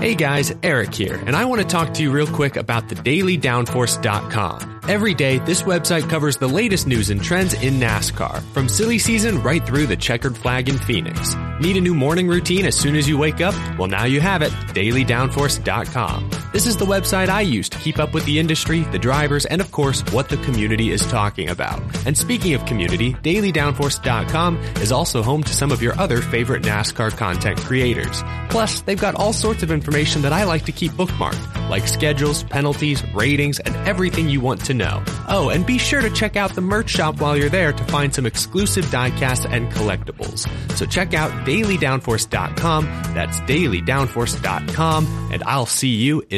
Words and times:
Hey 0.00 0.14
guys, 0.14 0.54
Eric 0.62 0.94
here, 0.94 1.16
and 1.26 1.34
I 1.34 1.44
want 1.46 1.60
to 1.60 1.66
talk 1.66 1.94
to 1.94 2.02
you 2.04 2.12
real 2.12 2.28
quick 2.28 2.54
about 2.54 2.86
thedailydownforce.com. 2.88 4.80
Every 4.86 5.12
day, 5.12 5.38
this 5.40 5.62
website 5.62 6.08
covers 6.08 6.36
the 6.36 6.46
latest 6.46 6.86
news 6.86 7.10
and 7.10 7.20
trends 7.20 7.52
in 7.54 7.80
NASCAR, 7.80 8.40
from 8.54 8.68
silly 8.68 9.00
season 9.00 9.42
right 9.42 9.66
through 9.66 9.88
the 9.88 9.96
checkered 9.96 10.38
flag 10.38 10.68
in 10.68 10.78
Phoenix. 10.78 11.34
Need 11.60 11.78
a 11.78 11.80
new 11.80 11.94
morning 11.96 12.28
routine 12.28 12.64
as 12.64 12.76
soon 12.76 12.94
as 12.94 13.08
you 13.08 13.18
wake 13.18 13.40
up? 13.40 13.56
Well, 13.76 13.88
now 13.88 14.04
you 14.04 14.20
have 14.20 14.40
it, 14.42 14.52
dailydownforce.com. 14.52 16.47
This 16.50 16.66
is 16.66 16.78
the 16.78 16.86
website 16.86 17.28
I 17.28 17.42
use 17.42 17.68
to 17.68 17.78
keep 17.78 17.98
up 17.98 18.14
with 18.14 18.24
the 18.24 18.38
industry, 18.38 18.80
the 18.84 18.98
drivers, 18.98 19.44
and 19.44 19.60
of 19.60 19.70
course, 19.70 20.00
what 20.12 20.30
the 20.30 20.38
community 20.38 20.90
is 20.90 21.06
talking 21.06 21.50
about. 21.50 21.80
And 22.06 22.16
speaking 22.16 22.54
of 22.54 22.64
community, 22.64 23.12
dailydownforce.com 23.12 24.56
is 24.80 24.90
also 24.90 25.22
home 25.22 25.42
to 25.42 25.52
some 25.52 25.70
of 25.70 25.82
your 25.82 25.98
other 26.00 26.22
favorite 26.22 26.62
NASCAR 26.62 27.14
content 27.14 27.58
creators. 27.58 28.22
Plus, 28.48 28.80
they've 28.80 28.98
got 28.98 29.14
all 29.14 29.34
sorts 29.34 29.62
of 29.62 29.70
information 29.70 30.22
that 30.22 30.32
I 30.32 30.44
like 30.44 30.64
to 30.64 30.72
keep 30.72 30.92
bookmarked, 30.92 31.68
like 31.68 31.86
schedules, 31.86 32.44
penalties, 32.44 33.04
ratings, 33.12 33.60
and 33.60 33.76
everything 33.86 34.30
you 34.30 34.40
want 34.40 34.64
to 34.64 34.74
know. 34.74 35.02
Oh, 35.28 35.50
and 35.50 35.66
be 35.66 35.76
sure 35.76 36.00
to 36.00 36.08
check 36.10 36.36
out 36.36 36.54
the 36.54 36.62
merch 36.62 36.88
shop 36.88 37.20
while 37.20 37.36
you're 37.36 37.50
there 37.50 37.74
to 37.74 37.84
find 37.84 38.14
some 38.14 38.24
exclusive 38.24 38.86
diecasts 38.86 39.46
and 39.48 39.70
collectibles. 39.72 40.48
So 40.78 40.86
check 40.86 41.12
out 41.12 41.30
dailydownforce.com, 41.46 42.84
that's 43.12 43.38
dailydownforce.com, 43.40 45.28
and 45.30 45.42
I'll 45.44 45.66
see 45.66 45.88
you 45.88 46.24
in 46.30 46.37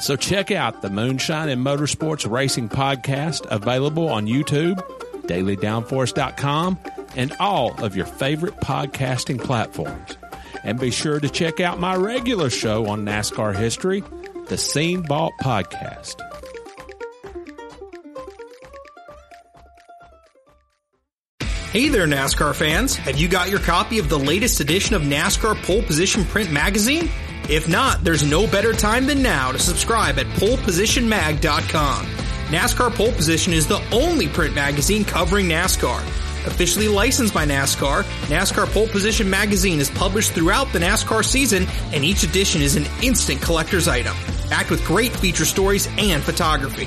So 0.00 0.16
check 0.16 0.50
out 0.50 0.82
the 0.82 0.90
Moonshine 0.90 1.48
and 1.48 1.64
Motorsports 1.64 2.30
Racing 2.30 2.68
Podcast, 2.68 3.46
available 3.50 4.08
on 4.08 4.26
YouTube, 4.26 4.76
dailydownforce.com, 5.22 6.78
and 7.16 7.32
all 7.40 7.82
of 7.82 7.96
your 7.96 8.06
favorite 8.06 8.56
podcasting 8.56 9.42
platforms. 9.42 10.16
And 10.62 10.78
be 10.78 10.90
sure 10.90 11.20
to 11.20 11.28
check 11.28 11.60
out 11.60 11.78
my 11.78 11.94
regular 11.96 12.50
show 12.50 12.86
on 12.86 13.04
NASCAR 13.04 13.54
history, 13.56 14.02
the 14.48 14.58
Scene 14.58 15.02
Vault 15.06 15.32
Podcast. 15.42 16.20
Hey 21.70 21.88
there, 21.88 22.06
NASCAR 22.06 22.54
fans. 22.54 22.94
Have 22.94 23.18
you 23.18 23.26
got 23.26 23.50
your 23.50 23.58
copy 23.58 23.98
of 23.98 24.08
the 24.08 24.18
latest 24.18 24.60
edition 24.60 24.94
of 24.94 25.02
NASCAR 25.02 25.60
Pole 25.64 25.82
Position 25.82 26.24
Print 26.24 26.52
Magazine? 26.52 27.08
If 27.48 27.68
not, 27.68 28.02
there's 28.02 28.22
no 28.22 28.46
better 28.46 28.72
time 28.72 29.06
than 29.06 29.22
now 29.22 29.52
to 29.52 29.58
subscribe 29.58 30.18
at 30.18 30.26
polepositionmag.com. 30.38 32.06
NASCAR 32.46 32.94
Pole 32.94 33.12
Position 33.12 33.52
is 33.52 33.66
the 33.66 33.82
only 33.92 34.28
print 34.28 34.54
magazine 34.54 35.04
covering 35.04 35.48
NASCAR. 35.48 36.00
Officially 36.46 36.88
licensed 36.88 37.34
by 37.34 37.46
NASCAR, 37.46 38.02
NASCAR 38.28 38.66
Pole 38.66 38.86
Position 38.88 39.28
Magazine 39.28 39.78
is 39.78 39.90
published 39.90 40.32
throughout 40.32 40.72
the 40.72 40.78
NASCAR 40.78 41.24
season, 41.24 41.66
and 41.92 42.04
each 42.04 42.22
edition 42.22 42.62
is 42.62 42.76
an 42.76 42.86
instant 43.02 43.40
collector's 43.42 43.88
item, 43.88 44.14
packed 44.48 44.70
with 44.70 44.84
great 44.84 45.12
feature 45.12 45.44
stories 45.46 45.88
and 45.98 46.22
photography. 46.22 46.86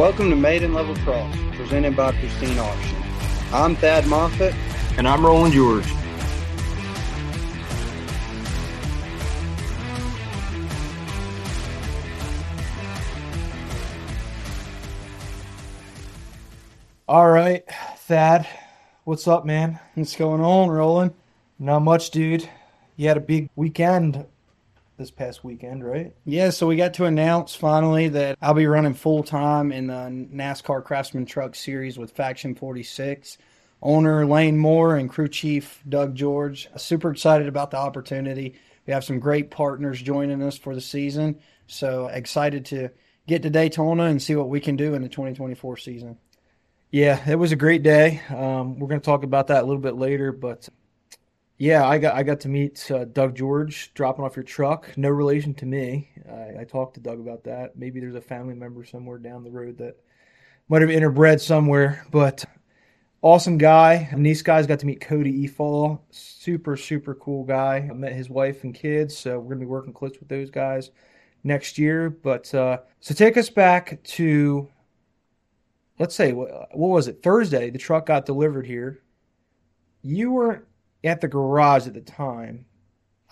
Welcome 0.00 0.30
to 0.30 0.34
Made 0.36 0.62
in 0.62 0.72
Level 0.72 0.96
Cross, 0.96 1.36
presented 1.52 1.94
by 1.94 2.12
Pristine 2.12 2.58
Auction. 2.58 2.96
I'm 3.52 3.76
Thad 3.76 4.06
Moffitt. 4.06 4.54
And 4.96 5.06
I'm 5.06 5.22
Rowland 5.26 5.52
George. 5.52 5.84
All 17.06 17.28
right, 17.30 17.62
Thad, 17.98 18.48
what's 19.04 19.28
up, 19.28 19.44
man? 19.44 19.78
What's 19.96 20.16
going 20.16 20.40
on, 20.40 20.70
Rowland? 20.70 21.12
Not 21.58 21.80
much, 21.80 22.10
dude. 22.10 22.48
You 22.96 23.08
had 23.08 23.18
a 23.18 23.20
big 23.20 23.50
weekend 23.54 24.24
this 25.00 25.10
past 25.10 25.42
weekend, 25.42 25.84
right? 25.84 26.14
Yeah, 26.26 26.50
so 26.50 26.66
we 26.66 26.76
got 26.76 26.94
to 26.94 27.06
announce 27.06 27.54
finally 27.56 28.08
that 28.10 28.36
I'll 28.40 28.54
be 28.54 28.66
running 28.66 28.94
full 28.94 29.24
time 29.24 29.72
in 29.72 29.88
the 29.88 30.28
NASCAR 30.32 30.84
Craftsman 30.84 31.26
Truck 31.26 31.56
Series 31.56 31.98
with 31.98 32.12
Faction 32.12 32.54
46. 32.54 33.38
Owner 33.82 34.26
Lane 34.26 34.58
Moore 34.58 34.96
and 34.96 35.08
crew 35.08 35.26
chief 35.26 35.82
Doug 35.88 36.14
George. 36.14 36.68
Super 36.76 37.10
excited 37.10 37.48
about 37.48 37.70
the 37.70 37.78
opportunity. 37.78 38.54
We 38.86 38.92
have 38.92 39.04
some 39.04 39.18
great 39.18 39.50
partners 39.50 40.02
joining 40.02 40.42
us 40.42 40.58
for 40.58 40.74
the 40.74 40.82
season. 40.82 41.40
So 41.66 42.08
excited 42.08 42.66
to 42.66 42.90
get 43.26 43.42
to 43.42 43.50
Daytona 43.50 44.04
and 44.04 44.20
see 44.20 44.36
what 44.36 44.50
we 44.50 44.60
can 44.60 44.76
do 44.76 44.94
in 44.94 45.00
the 45.00 45.08
2024 45.08 45.78
season. 45.78 46.18
Yeah, 46.90 47.22
it 47.26 47.36
was 47.36 47.52
a 47.52 47.56
great 47.56 47.82
day. 47.82 48.20
Um, 48.28 48.78
we're 48.78 48.88
going 48.88 49.00
to 49.00 49.04
talk 49.04 49.22
about 49.22 49.46
that 49.46 49.62
a 49.62 49.66
little 49.66 49.80
bit 49.80 49.96
later, 49.96 50.30
but 50.30 50.68
yeah, 51.60 51.86
I 51.86 51.98
got 51.98 52.14
I 52.14 52.22
got 52.22 52.40
to 52.40 52.48
meet 52.48 52.90
uh, 52.90 53.04
Doug 53.04 53.36
George 53.36 53.92
dropping 53.92 54.24
off 54.24 54.34
your 54.34 54.44
truck. 54.44 54.96
No 54.96 55.10
relation 55.10 55.52
to 55.56 55.66
me. 55.66 56.08
I, 56.26 56.62
I 56.62 56.64
talked 56.64 56.94
to 56.94 57.00
Doug 57.00 57.20
about 57.20 57.44
that. 57.44 57.76
Maybe 57.76 58.00
there's 58.00 58.14
a 58.14 58.20
family 58.22 58.54
member 58.54 58.82
somewhere 58.82 59.18
down 59.18 59.44
the 59.44 59.50
road 59.50 59.76
that 59.76 59.96
might 60.70 60.80
have 60.80 60.90
interbred 60.90 61.38
somewhere, 61.38 62.06
but 62.10 62.46
awesome 63.20 63.58
guy. 63.58 64.08
And 64.10 64.24
these 64.24 64.40
guys 64.40 64.66
got 64.66 64.78
to 64.78 64.86
meet 64.86 65.02
Cody 65.02 65.46
Efaw. 65.46 66.00
Super, 66.08 66.78
super 66.78 67.14
cool 67.14 67.44
guy. 67.44 67.86
I 67.90 67.92
met 67.92 68.14
his 68.14 68.30
wife 68.30 68.64
and 68.64 68.74
kids, 68.74 69.14
so 69.14 69.38
we're 69.38 69.50
gonna 69.50 69.60
be 69.60 69.66
working 69.66 69.92
close 69.92 70.18
with 70.18 70.30
those 70.30 70.48
guys 70.48 70.92
next 71.44 71.76
year. 71.76 72.08
But 72.08 72.54
uh, 72.54 72.78
so 73.00 73.14
take 73.14 73.36
us 73.36 73.50
back 73.50 74.02
to 74.04 74.66
let's 75.98 76.14
say 76.14 76.32
what, 76.32 76.74
what 76.74 76.88
was 76.88 77.06
it 77.06 77.22
Thursday? 77.22 77.68
The 77.68 77.76
truck 77.76 78.06
got 78.06 78.24
delivered 78.24 78.66
here. 78.66 79.02
You 80.00 80.30
were 80.30 80.64
at 81.04 81.20
the 81.20 81.28
garage 81.28 81.86
at 81.86 81.94
the 81.94 82.00
time. 82.00 82.66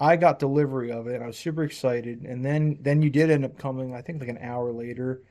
I 0.00 0.16
got 0.16 0.38
delivery 0.38 0.92
of 0.92 1.08
it. 1.08 1.16
and 1.16 1.24
I 1.24 1.26
was 1.26 1.38
super 1.38 1.64
excited, 1.64 2.22
and 2.22 2.44
then 2.44 2.78
then 2.80 3.02
you 3.02 3.10
did 3.10 3.30
end 3.30 3.44
up 3.44 3.58
coming. 3.58 3.94
I 3.94 4.02
think 4.02 4.20
like 4.20 4.28
an 4.28 4.38
hour 4.40 4.72
later. 4.72 5.22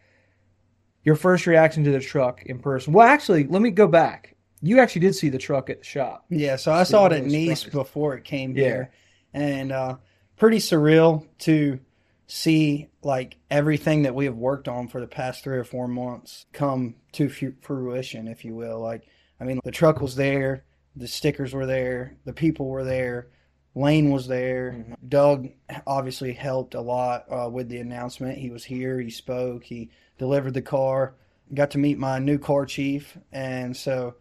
Your 1.04 1.16
first 1.16 1.48
reaction 1.48 1.86
to 1.86 1.92
the 1.92 2.02
truck 2.02 2.44
in 2.46 2.60
person? 2.60 2.92
Well, 2.92 3.08
actually, 3.08 3.46
let 3.46 3.62
me 3.62 3.70
go 3.72 3.88
back. 3.88 4.36
You 4.62 4.80
actually 4.80 5.02
did 5.02 5.16
see 5.16 5.30
the 5.30 5.38
truck 5.38 5.70
at 5.70 5.80
the 5.80 5.86
shop. 5.86 6.26
Yeah, 6.30 6.58
so 6.58 6.74
I 6.74 6.84
saw 6.84 7.06
it 7.06 7.14
at 7.14 7.24
Niece 7.24 7.64
before 7.64 8.16
it 8.16 8.26
came 8.26 8.58
yeah. 8.58 8.64
here, 8.64 8.92
and 9.34 9.72
uh, 9.72 9.98
pretty 10.36 10.58
surreal 10.58 11.26
to 11.40 11.80
see 12.28 12.90
like 13.04 13.38
everything 13.50 14.04
that 14.04 14.14
we 14.14 14.26
have 14.26 14.36
worked 14.36 14.68
on 14.68 14.90
for 14.90 15.00
the 15.00 15.08
past 15.08 15.44
three 15.44 15.58
or 15.58 15.64
four 15.64 15.88
months 15.88 16.46
come 16.52 16.96
to 17.14 17.30
fruition, 17.62 18.28
if 18.28 18.44
you 18.44 18.54
will. 18.54 18.80
Like, 18.80 19.08
I 19.40 19.46
mean, 19.46 19.62
the 19.64 19.72
truck 19.72 20.02
was 20.02 20.16
there, 20.16 20.66
the 20.98 21.08
stickers 21.08 21.54
were 21.54 21.66
there, 21.66 22.18
the 22.26 22.34
people 22.34 22.68
were 22.68 22.84
there, 22.84 23.28
Lane 23.76 24.10
was 24.10 24.28
there. 24.28 24.76
Mm-hmm. 24.78 24.94
Doug 25.08 25.50
obviously 25.86 26.34
helped 26.34 26.74
a 26.74 26.82
lot 26.82 27.26
uh, 27.32 27.50
with 27.50 27.70
the 27.70 27.78
announcement. 27.78 28.40
He 28.40 28.50
was 28.50 28.64
here, 28.64 29.00
he 29.00 29.12
spoke, 29.12 29.64
he 29.64 29.92
delivered 30.18 30.56
the 30.56 30.64
car, 30.64 31.14
got 31.54 31.72
to 31.72 31.78
meet 31.78 32.00
my 32.00 32.20
new 32.20 32.40
car 32.40 32.66
chief, 32.66 33.18
and 33.32 33.78
so 33.78 34.16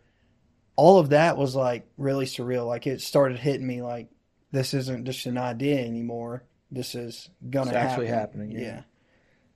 all 0.76 0.99
of 0.99 1.08
that 1.08 1.38
was 1.38 1.56
like 1.56 1.88
really 1.96 2.26
surreal. 2.26 2.67
Like 2.67 2.87
it 2.87 3.00
started 3.00 3.38
hitting 3.38 3.67
me 3.67 3.81
like 3.81 4.08
this 4.52 4.75
isn't 4.75 5.06
just 5.06 5.25
an 5.26 5.38
idea 5.38 5.81
anymore. 5.81 6.44
This 6.70 6.94
is 6.94 7.31
gonna 7.49 7.70
happen. 7.72 7.88
actually 7.88 8.06
happening. 8.08 8.52
Yeah. 8.52 8.61
yeah. 8.61 8.82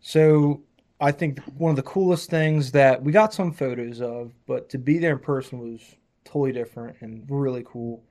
So 0.00 0.62
I 1.00 1.12
think 1.12 1.40
one 1.56 1.70
of 1.70 1.76
the 1.76 1.82
coolest 1.82 2.30
things 2.30 2.72
that 2.72 3.02
we 3.02 3.12
got 3.12 3.34
some 3.34 3.52
photos 3.52 4.00
of, 4.00 4.32
but 4.46 4.70
to 4.70 4.78
be 4.78 4.98
there 4.98 5.12
in 5.12 5.18
person 5.18 5.58
was 5.58 5.80
totally 6.24 6.52
different 6.52 6.96
and 7.00 7.24
really 7.28 7.64
cool. 7.66 8.04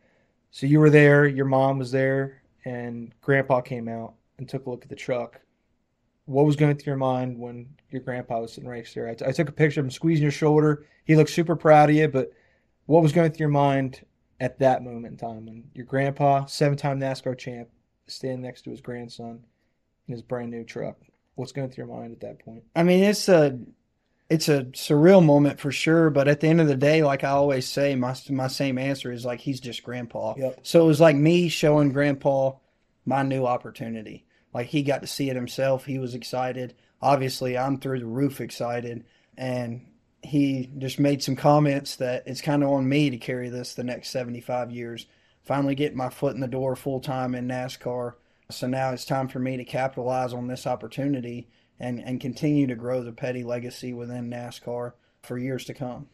So 0.51 0.65
you 0.65 0.79
were 0.79 0.89
there, 0.89 1.27
your 1.27 1.45
mom 1.45 1.77
was 1.77 1.91
there, 1.91 2.41
and 2.65 3.13
grandpa 3.21 3.61
came 3.61 3.87
out 3.87 4.15
and 4.37 4.47
took 4.47 4.65
a 4.65 4.69
look 4.69 4.83
at 4.83 4.89
the 4.89 4.95
truck. 4.95 5.39
What 6.25 6.45
was 6.45 6.55
going 6.55 6.75
through 6.75 6.91
your 6.91 6.97
mind 6.97 7.37
when 7.39 7.67
your 7.89 8.01
grandpa 8.01 8.39
was 8.41 8.53
sitting 8.53 8.69
right 8.69 8.87
there? 8.93 9.07
I, 9.07 9.13
t- 9.15 9.25
I 9.25 9.31
took 9.31 9.49
a 9.49 9.53
picture 9.53 9.79
of 9.79 9.85
him 9.85 9.91
squeezing 9.91 10.23
your 10.23 10.31
shoulder. 10.31 10.85
He 11.05 11.15
looked 11.15 11.31
super 11.31 11.55
proud 11.55 11.89
of 11.89 11.95
you, 11.95 12.07
but 12.07 12.31
what 12.85 13.03
was 13.03 13.11
going 13.11 13.31
through 13.31 13.45
your 13.45 13.49
mind 13.49 14.01
at 14.39 14.59
that 14.59 14.83
moment 14.83 15.13
in 15.13 15.17
time 15.17 15.45
when 15.45 15.63
your 15.73 15.85
grandpa, 15.85 16.45
seven 16.45 16.77
time 16.77 16.99
NASCAR 16.99 17.37
champ, 17.37 17.69
standing 18.07 18.41
next 18.41 18.63
to 18.63 18.71
his 18.71 18.81
grandson 18.81 19.43
in 20.07 20.13
his 20.13 20.21
brand 20.21 20.51
new 20.51 20.63
truck? 20.63 20.97
What's 21.35 21.51
going 21.51 21.69
through 21.69 21.85
your 21.85 21.95
mind 21.95 22.11
at 22.11 22.19
that 22.21 22.43
point? 22.43 22.63
I 22.75 22.83
mean, 22.83 23.03
it's 23.03 23.29
a 23.29 23.57
it's 24.29 24.47
a 24.47 24.65
surreal 24.65 25.25
moment 25.25 25.59
for 25.59 25.71
sure. 25.71 26.09
But 26.09 26.27
at 26.27 26.39
the 26.39 26.47
end 26.47 26.61
of 26.61 26.67
the 26.67 26.75
day, 26.75 27.03
like 27.03 27.23
I 27.23 27.29
always 27.29 27.67
say, 27.67 27.95
my 27.95 28.15
my 28.29 28.47
same 28.47 28.77
answer 28.77 29.11
is 29.11 29.25
like 29.25 29.39
he's 29.39 29.59
just 29.59 29.83
grandpa. 29.83 30.35
Yep. 30.37 30.59
So 30.63 30.83
it 30.83 30.87
was 30.87 31.01
like 31.01 31.15
me 31.15 31.49
showing 31.49 31.91
grandpa 31.91 32.53
my 33.05 33.23
new 33.23 33.45
opportunity. 33.45 34.25
Like 34.53 34.67
he 34.67 34.83
got 34.83 35.01
to 35.01 35.07
see 35.07 35.29
it 35.29 35.35
himself. 35.35 35.85
He 35.85 35.99
was 35.99 36.13
excited. 36.13 36.75
Obviously, 37.01 37.57
I'm 37.57 37.79
through 37.79 37.99
the 37.99 38.05
roof 38.05 38.41
excited, 38.41 39.05
and 39.37 39.85
he 40.21 40.69
just 40.77 40.99
made 40.99 41.23
some 41.23 41.35
comments 41.35 41.95
that 41.95 42.23
it's 42.25 42.41
kind 42.41 42.63
of 42.63 42.69
on 42.69 42.87
me 42.87 43.09
to 43.09 43.17
carry 43.17 43.49
this 43.49 43.73
the 43.73 43.83
next 43.83 44.09
75 44.09 44.71
years. 44.71 45.07
Finally, 45.43 45.75
get 45.75 45.95
my 45.95 46.09
foot 46.09 46.35
in 46.35 46.41
the 46.41 46.47
door 46.47 46.75
full 46.75 46.99
time 46.99 47.33
in 47.33 47.47
NASCAR. 47.47 48.13
So 48.51 48.67
now 48.67 48.91
it's 48.91 49.05
time 49.05 49.27
for 49.27 49.39
me 49.39 49.57
to 49.57 49.63
capitalize 49.63 50.33
on 50.33 50.47
this 50.47 50.67
opportunity 50.67 51.47
and, 51.79 51.99
and 51.99 52.19
continue 52.19 52.67
to 52.67 52.75
grow 52.75 53.03
the 53.03 53.11
Petty 53.11 53.43
legacy 53.43 53.93
within 53.93 54.29
NASCAR 54.29 54.93
for 55.21 55.37
years 55.37 55.65
to 55.65 55.73
come. 55.73 56.07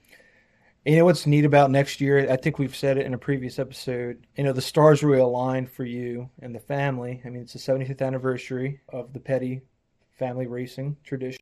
You 0.85 0.97
know 0.97 1.05
what's 1.05 1.25
neat 1.25 1.45
about 1.45 1.71
next 1.71 1.99
year? 1.99 2.31
I 2.31 2.35
think 2.35 2.59
we've 2.59 2.75
said 2.75 2.99
it 2.99 3.07
in 3.07 3.15
a 3.15 3.17
previous 3.17 3.57
episode. 3.57 4.27
You 4.37 4.43
know, 4.43 4.53
the 4.53 4.61
stars 4.61 5.01
really 5.01 5.19
align 5.19 5.65
for 5.65 5.83
you 5.83 6.29
and 6.39 6.53
the 6.53 6.59
family. 6.59 7.21
I 7.25 7.29
mean, 7.29 7.41
it's 7.41 7.53
the 7.53 7.59
75th 7.59 8.05
anniversary 8.05 8.81
of 8.89 9.11
the 9.11 9.19
Petty 9.19 9.61
family 10.19 10.45
racing 10.45 10.97
tradition. 11.03 11.41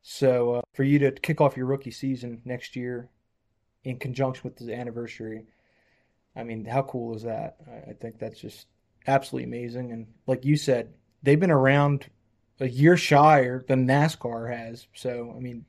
So, 0.00 0.54
uh, 0.54 0.62
for 0.72 0.82
you 0.82 0.98
to 1.00 1.12
kick 1.12 1.42
off 1.42 1.58
your 1.58 1.66
rookie 1.66 1.90
season 1.90 2.40
next 2.46 2.74
year 2.74 3.10
in 3.84 3.98
conjunction 3.98 4.42
with 4.44 4.56
the 4.56 4.74
anniversary, 4.74 5.44
I 6.34 6.42
mean, 6.42 6.64
how 6.64 6.80
cool 6.82 7.14
is 7.14 7.22
that? 7.24 7.56
I, 7.70 7.90
I 7.90 7.92
think 7.92 8.18
that's 8.18 8.40
just 8.40 8.66
absolutely 9.06 9.44
amazing. 9.44 9.92
And 9.92 10.06
like 10.26 10.46
you 10.46 10.56
said, 10.56 10.94
they've 11.22 11.38
been 11.38 11.50
around 11.50 12.06
a 12.60 12.68
year 12.68 12.96
shyer 12.96 13.64
than 13.66 13.86
NASCAR 13.86 14.54
has. 14.54 14.86
So, 14.94 15.34
I 15.36 15.40
mean, 15.40 15.64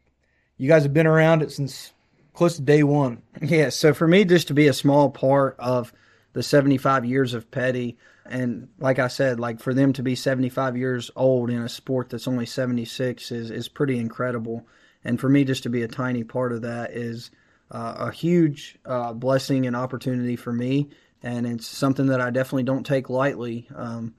you 0.58 0.68
guys 0.68 0.84
have 0.84 0.94
been 0.94 1.08
around 1.08 1.42
it 1.42 1.52
since 1.52 1.94
close 2.34 2.58
to 2.58 2.62
day 2.62 2.84
one. 2.84 3.24
Yeah. 3.42 3.70
So 3.70 3.94
for 3.94 4.08
me, 4.08 4.26
just 4.26 4.48
to 4.50 4.54
be 4.54 4.68
a 4.68 4.74
small 4.74 5.10
part 5.10 5.56
of 5.58 5.94
the 6.34 6.44
75 6.44 7.06
years 7.06 7.34
of 7.34 7.50
Petty, 7.50 7.98
and 8.26 8.70
like 8.80 9.00
I 9.00 9.08
said, 9.08 9.40
like 9.40 9.60
for 9.60 9.74
them 9.74 9.94
to 9.94 10.04
be 10.04 10.16
75 10.16 10.78
years 10.78 11.10
old 11.16 11.50
in 11.50 11.62
a 11.62 11.68
sport 11.68 12.10
that's 12.10 12.28
only 12.28 12.46
76 12.46 13.32
is 13.32 13.52
is 13.52 13.68
pretty 13.68 13.98
incredible. 13.98 14.68
And 15.04 15.20
for 15.20 15.28
me, 15.28 15.44
just 15.44 15.64
to 15.64 15.70
be 15.70 15.82
a 15.82 15.88
tiny 15.88 16.24
part 16.24 16.54
of 16.54 16.62
that 16.62 16.92
is 16.92 17.32
uh, 17.72 17.96
a 17.98 18.12
huge 18.12 18.78
uh, 18.86 19.14
blessing 19.14 19.66
and 19.66 19.76
opportunity 19.76 20.36
for 20.36 20.54
me. 20.54 20.90
And 21.24 21.48
it's 21.48 21.68
something 21.68 22.08
that 22.08 22.22
I 22.22 22.30
definitely 22.30 22.64
don't 22.64 22.86
take 22.86 23.10
lightly. 23.10 23.68
Um, 23.76 24.14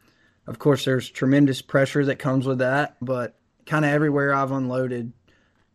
of 0.46 0.58
course, 0.58 0.84
there's 0.84 1.08
tremendous 1.08 1.62
pressure 1.62 2.04
that 2.04 2.18
comes 2.18 2.46
with 2.46 2.58
that, 2.58 2.96
but 3.00 3.36
kind 3.66 3.84
of 3.84 3.92
everywhere 3.92 4.34
I've 4.34 4.50
unloaded 4.50 5.12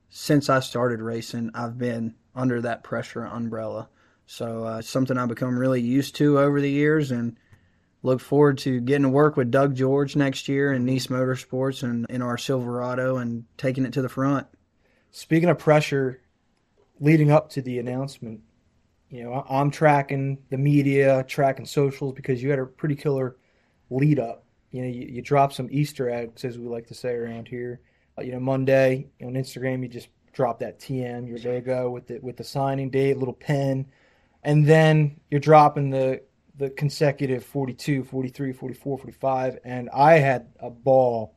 since 0.10 0.50
I 0.50 0.60
started 0.60 1.02
racing, 1.02 1.52
I've 1.54 1.78
been 1.78 2.16
under 2.36 2.62
that 2.62 2.84
pressure 2.84 3.25
umbrella. 3.25 3.90
So 4.25 4.68
uh, 4.68 4.80
it's 4.80 4.90
something 4.90 5.18
I've 5.18 5.30
become 5.30 5.58
really 5.58 5.81
used 5.81 6.16
to 6.18 6.40
over 6.40 6.60
the 6.60 6.69
years, 6.69 7.12
and 7.12 7.38
look 8.04 8.19
forward 8.19 8.58
to 8.60 8.81
getting 8.81 9.04
to 9.04 9.10
work 9.10 9.38
with 9.38 9.52
Doug 9.52 9.75
George 9.75 10.16
next 10.16 10.48
year 10.48 10.74
in 10.74 10.86
Niece 10.86 11.08
Motorsports 11.08 11.84
and 11.84 12.06
in 12.10 12.22
our 12.22 12.38
Silverado 12.38 13.18
and 13.18 13.46
taking 13.58 13.86
it 13.86 13.94
to 13.94 14.02
the 14.02 14.10
front. 14.10 14.48
Speaking 15.12 15.50
of 15.50 15.60
pressure, 15.60 16.22
leading 17.00 17.31
up 17.31 17.50
to 17.52 17.62
the 17.62 17.80
announcement, 17.80 18.42
you 19.10 19.24
know, 19.24 19.46
I'm 19.50 19.72
tracking 19.72 20.40
the 20.50 20.58
media, 20.58 21.24
tracking 21.28 21.66
socials 21.66 22.14
because 22.14 22.44
you 22.44 22.50
had 22.50 22.60
a 22.60 22.66
pretty 22.66 22.96
killer 22.96 23.38
lead 23.90 24.19
up 24.19 24.44
you 24.77 24.83
know, 24.83 24.89
you, 24.89 25.07
you 25.07 25.21
drop 25.24 25.51
some 25.51 25.68
Easter 25.71 26.07
eggs, 26.07 26.45
as 26.45 26.59
we 26.59 26.68
like 26.68 26.85
to 26.87 26.94
say 26.94 27.09
around 27.09 27.47
here. 27.47 27.80
Uh, 28.16 28.21
you 28.21 28.31
know, 28.31 28.40
Monday 28.40 29.07
on 29.23 29.33
Instagram, 29.33 29.81
you 29.81 29.87
just 29.87 30.09
drop 30.33 30.59
that 30.59 30.80
TM, 30.80 31.28
your 31.28 31.40
logo 31.40 31.90
with 31.90 32.06
the 32.06 32.19
with 32.19 32.37
the 32.37 32.44
signing 32.44 32.92
date, 32.92 33.18
little 33.18 33.33
pen, 33.33 33.87
and 34.44 34.68
then 34.68 35.19
you're 35.31 35.40
dropping 35.40 35.90
the 35.90 36.21
the 36.57 36.69
consecutive 36.69 37.44
42, 37.44 38.04
43, 38.04 38.54
44, 38.54 38.97
45, 38.97 39.59
and 39.63 39.90
I 39.92 40.13
had 40.13 40.47
a 40.59 40.69
ball 40.69 41.35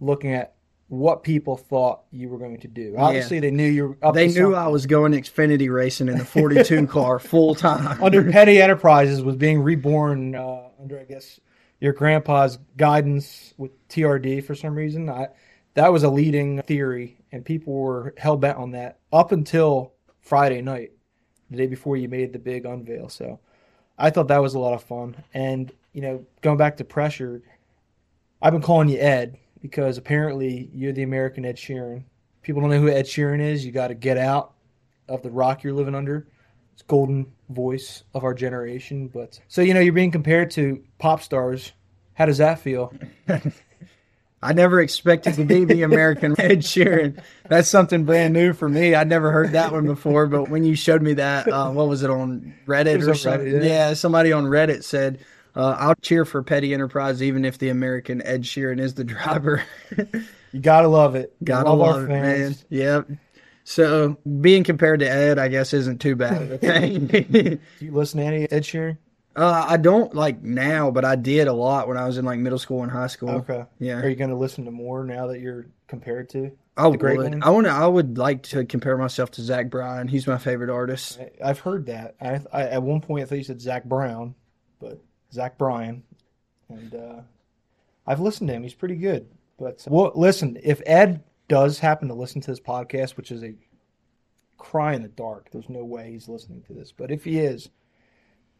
looking 0.00 0.34
at 0.34 0.54
what 0.88 1.22
people 1.22 1.56
thought 1.56 2.02
you 2.10 2.28
were 2.28 2.38
going 2.38 2.58
to 2.60 2.68
do. 2.68 2.94
Obviously, 2.98 3.38
yeah. 3.38 3.42
they 3.42 3.50
knew 3.50 3.68
you 3.68 3.96
were 4.02 4.12
They 4.12 4.26
knew 4.26 4.34
something. 4.34 4.54
I 4.54 4.68
was 4.68 4.84
going 4.84 5.12
Xfinity 5.12 5.72
racing 5.72 6.08
in 6.08 6.18
the 6.18 6.24
42 6.26 6.86
car 6.88 7.18
full 7.18 7.54
time. 7.54 8.02
Under 8.02 8.30
Petty 8.30 8.60
Enterprises 8.60 9.22
was 9.22 9.36
being 9.36 9.60
reborn 9.60 10.34
uh, 10.34 10.68
under, 10.80 10.98
I 10.98 11.04
guess, 11.04 11.38
your 11.80 11.92
grandpa's 11.92 12.58
guidance 12.76 13.54
with 13.56 13.70
TRD 13.88 14.44
for 14.44 14.54
some 14.54 14.74
reason. 14.74 15.08
I, 15.08 15.28
that 15.74 15.92
was 15.92 16.02
a 16.02 16.10
leading 16.10 16.60
theory, 16.62 17.18
and 17.32 17.44
people 17.44 17.72
were 17.72 18.14
hell 18.18 18.36
bent 18.36 18.58
on 18.58 18.72
that 18.72 18.98
up 19.12 19.32
until 19.32 19.94
Friday 20.20 20.60
night, 20.60 20.92
the 21.50 21.56
day 21.56 21.66
before 21.66 21.96
you 21.96 22.08
made 22.08 22.32
the 22.32 22.38
big 22.38 22.66
unveil. 22.66 23.08
So 23.08 23.40
I 23.98 24.10
thought 24.10 24.28
that 24.28 24.42
was 24.42 24.54
a 24.54 24.58
lot 24.58 24.74
of 24.74 24.82
fun. 24.82 25.16
And, 25.32 25.72
you 25.92 26.02
know, 26.02 26.26
going 26.42 26.58
back 26.58 26.76
to 26.78 26.84
pressure, 26.84 27.42
I've 28.42 28.52
been 28.52 28.62
calling 28.62 28.88
you 28.88 28.98
Ed 28.98 29.38
because 29.62 29.98
apparently 29.98 30.70
you're 30.74 30.92
the 30.92 31.02
American 31.02 31.44
Ed 31.44 31.56
Sheeran. 31.56 32.04
People 32.42 32.62
don't 32.62 32.70
know 32.70 32.80
who 32.80 32.88
Ed 32.88 33.06
Sheeran 33.06 33.40
is. 33.40 33.64
You 33.64 33.72
got 33.72 33.88
to 33.88 33.94
get 33.94 34.16
out 34.16 34.52
of 35.08 35.22
the 35.22 35.30
rock 35.30 35.62
you're 35.62 35.74
living 35.74 35.94
under 35.94 36.26
golden 36.82 37.32
voice 37.48 38.04
of 38.14 38.24
our 38.24 38.34
generation. 38.34 39.08
But 39.08 39.40
so 39.48 39.62
you 39.62 39.74
know, 39.74 39.80
you're 39.80 39.92
being 39.92 40.10
compared 40.10 40.50
to 40.52 40.82
pop 40.98 41.22
stars. 41.22 41.72
How 42.14 42.26
does 42.26 42.38
that 42.38 42.60
feel? 42.60 42.92
I 44.42 44.54
never 44.54 44.80
expected 44.80 45.34
to 45.34 45.44
be 45.44 45.64
the 45.66 45.82
American 45.82 46.34
Ed 46.40 46.60
Sheeran. 46.60 47.22
That's 47.48 47.68
something 47.68 48.04
brand 48.04 48.32
new 48.32 48.54
for 48.54 48.68
me. 48.68 48.94
I'd 48.94 49.08
never 49.08 49.30
heard 49.30 49.52
that 49.52 49.70
one 49.70 49.86
before. 49.86 50.26
But 50.26 50.48
when 50.48 50.64
you 50.64 50.74
showed 50.74 51.02
me 51.02 51.14
that, 51.14 51.46
uh, 51.48 51.70
what 51.70 51.88
was 51.88 52.02
it 52.02 52.10
on 52.10 52.54
Reddit 52.66 53.06
or 53.06 53.14
something? 53.14 53.48
Reddit, 53.48 53.64
yeah. 53.64 53.88
yeah. 53.88 53.94
somebody 53.94 54.32
on 54.32 54.44
Reddit 54.44 54.82
said, 54.82 55.18
uh, 55.54 55.76
"I'll 55.78 55.94
cheer 55.96 56.24
for 56.24 56.42
Petty 56.42 56.72
Enterprise 56.72 57.22
even 57.22 57.44
if 57.44 57.58
the 57.58 57.68
American 57.68 58.22
Ed 58.22 58.42
Sheeran 58.42 58.80
is 58.80 58.94
the 58.94 59.04
driver." 59.04 59.62
you 60.52 60.60
gotta 60.60 60.88
love 60.88 61.16
it. 61.16 61.34
Gotta 61.44 61.70
love, 61.70 61.78
love 61.78 62.04
it, 62.04 62.08
man. 62.08 62.56
Yep 62.70 63.08
So 63.64 64.16
being 64.40 64.64
compared 64.64 65.00
to 65.00 65.08
Ed, 65.10 65.38
I 65.38 65.48
guess, 65.48 65.72
isn't 65.72 66.00
too 66.00 66.16
bad 66.16 66.42
of 66.42 66.50
a 66.52 66.58
thing. 66.58 67.06
Do 67.08 67.58
you 67.80 67.92
listen 67.92 68.20
to 68.20 68.26
any 68.26 68.50
Ed 68.50 68.62
Sheeran? 68.62 68.98
uh, 69.36 69.64
I 69.68 69.76
don't 69.76 70.12
like 70.14 70.42
now, 70.42 70.90
but 70.90 71.04
I 71.04 71.14
did 71.16 71.46
a 71.46 71.52
lot 71.52 71.86
when 71.86 71.96
I 71.96 72.04
was 72.06 72.18
in 72.18 72.24
like 72.24 72.40
middle 72.40 72.58
school 72.58 72.82
and 72.82 72.90
high 72.90 73.06
school. 73.06 73.30
Okay. 73.30 73.64
Yeah. 73.78 74.00
Are 74.00 74.08
you 74.08 74.16
going 74.16 74.30
to 74.30 74.36
listen 74.36 74.64
to 74.64 74.70
more 74.70 75.04
now 75.04 75.28
that 75.28 75.40
you're 75.40 75.66
compared 75.86 76.28
to? 76.30 76.50
I 76.76 76.90
great 76.96 77.18
would. 77.18 77.30
ones? 77.30 77.42
I 77.44 77.50
want 77.50 77.66
to. 77.66 77.72
I 77.72 77.86
would 77.86 78.16
like 78.18 78.42
to 78.44 78.64
compare 78.64 78.96
myself 78.96 79.30
to 79.32 79.42
Zach 79.42 79.68
Bryan. 79.70 80.08
He's 80.08 80.26
my 80.26 80.38
favorite 80.38 80.70
artist. 80.70 81.20
I- 81.20 81.50
I've 81.50 81.60
heard 81.60 81.86
that. 81.86 82.16
I, 82.20 82.40
I 82.52 82.62
at 82.68 82.82
one 82.82 83.00
point 83.00 83.22
I 83.22 83.26
thought 83.26 83.38
you 83.38 83.44
said 83.44 83.60
Zach 83.60 83.84
Brown, 83.84 84.34
but 84.80 84.98
Zach 85.32 85.58
Bryan, 85.58 86.02
and 86.68 86.94
uh, 86.94 87.20
I've 88.06 88.20
listened 88.20 88.48
to 88.48 88.54
him. 88.54 88.62
He's 88.62 88.74
pretty 88.74 88.96
good. 88.96 89.28
But 89.58 89.84
well, 89.88 90.10
listen, 90.14 90.58
if 90.62 90.80
Ed 90.86 91.22
does 91.50 91.80
happen 91.80 92.06
to 92.06 92.14
listen 92.14 92.40
to 92.40 92.50
this 92.52 92.60
podcast, 92.60 93.16
which 93.16 93.32
is 93.32 93.42
a 93.42 93.54
cry 94.56 94.94
in 94.94 95.02
the 95.02 95.08
dark, 95.08 95.50
there's 95.50 95.68
no 95.68 95.84
way 95.84 96.12
he's 96.12 96.28
listening 96.28 96.62
to 96.62 96.72
this. 96.72 96.92
But 96.92 97.10
if 97.10 97.24
he 97.24 97.40
is, 97.40 97.70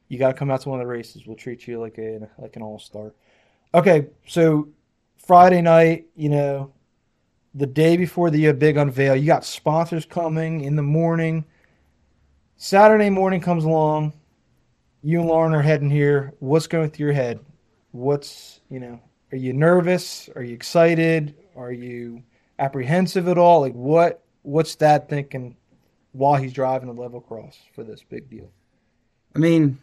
you 0.09 0.19
got 0.19 0.29
to 0.29 0.35
come 0.35 0.51
out 0.51 0.63
to 0.63 0.69
one 0.69 0.81
of 0.81 0.85
the 0.85 0.93
races. 0.93 1.25
We'll 1.25 1.37
treat 1.37 1.69
you 1.69 1.79
like 1.79 1.99
a 1.99 2.29
like 2.39 2.57
an 2.57 2.63
all 2.63 2.81
star. 2.81 3.15
Okay, 3.73 4.09
so 4.27 4.69
Friday 5.25 5.63
night, 5.63 6.07
you 6.17 6.31
know, 6.31 6.73
the 7.55 7.67
day 7.67 7.97
before 7.97 8.29
the 8.29 8.49
uh, 8.49 8.53
big 8.55 8.77
unveil, 8.77 9.15
you 9.15 9.27
got 9.27 9.45
sponsors 9.45 10.05
coming 10.05 10.63
in 10.63 10.75
the 10.75 10.83
morning. 10.83 11.45
Saturday 12.57 13.09
morning 13.09 13.41
comes 13.41 13.65
along. 13.65 14.15
You 15.03 15.21
and 15.21 15.29
Lauren 15.29 15.55
are 15.55 15.63
heading 15.63 15.91
here. 15.91 16.35
What's 16.41 16.67
going 16.67 16.91
through 16.91 17.07
your 17.07 17.15
head? 17.15 17.39
What's, 17.93 18.61
you 18.69 18.81
know, 18.81 19.01
are 19.31 19.39
you 19.39 19.53
nervous? 19.53 20.29
Are 20.35 20.43
you 20.43 20.55
excited? 20.55 21.37
Are 21.55 21.73
you 21.73 22.25
apprehensive 22.61 23.27
at 23.27 23.39
all? 23.39 23.61
Like 23.63 23.73
what 23.73 24.23
what's 24.43 24.75
Thad 24.75 25.09
thinking 25.09 25.57
while 26.13 26.37
he's 26.37 26.53
driving 26.53 26.95
the 26.95 27.01
level 27.01 27.21
cross 27.21 27.59
for 27.75 27.83
this 27.83 28.03
big 28.09 28.31
deal? 28.31 28.51
I 29.35 29.39
mean, 29.39 29.79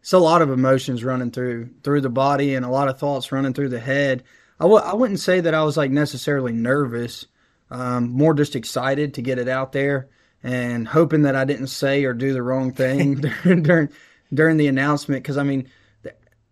it's 0.00 0.12
a 0.12 0.18
lot 0.18 0.40
of 0.40 0.50
emotions 0.50 1.04
running 1.04 1.30
through 1.30 1.70
through 1.82 2.00
the 2.00 2.08
body 2.08 2.54
and 2.54 2.64
a 2.64 2.70
lot 2.70 2.88
of 2.88 2.98
thoughts 2.98 3.32
running 3.32 3.52
through 3.52 3.70
the 3.70 3.80
head. 3.80 4.22
I 4.58 4.64
w- 4.64 4.82
I 4.82 4.94
wouldn't 4.94 5.20
say 5.20 5.40
that 5.40 5.54
I 5.54 5.64
was 5.64 5.76
like 5.76 5.90
necessarily 5.90 6.52
nervous, 6.52 7.26
um, 7.70 8.08
more 8.10 8.34
just 8.34 8.56
excited 8.56 9.14
to 9.14 9.22
get 9.22 9.38
it 9.38 9.48
out 9.48 9.72
there 9.72 10.08
and 10.42 10.88
hoping 10.88 11.22
that 11.22 11.36
I 11.36 11.44
didn't 11.44 11.66
say 11.66 12.04
or 12.04 12.14
do 12.14 12.32
the 12.32 12.42
wrong 12.42 12.72
thing 12.72 13.16
during 13.42 13.62
during, 13.62 13.88
during 14.32 14.56
the 14.56 14.68
announcement. 14.68 15.22
Because 15.22 15.38
I 15.38 15.42
mean, 15.42 15.68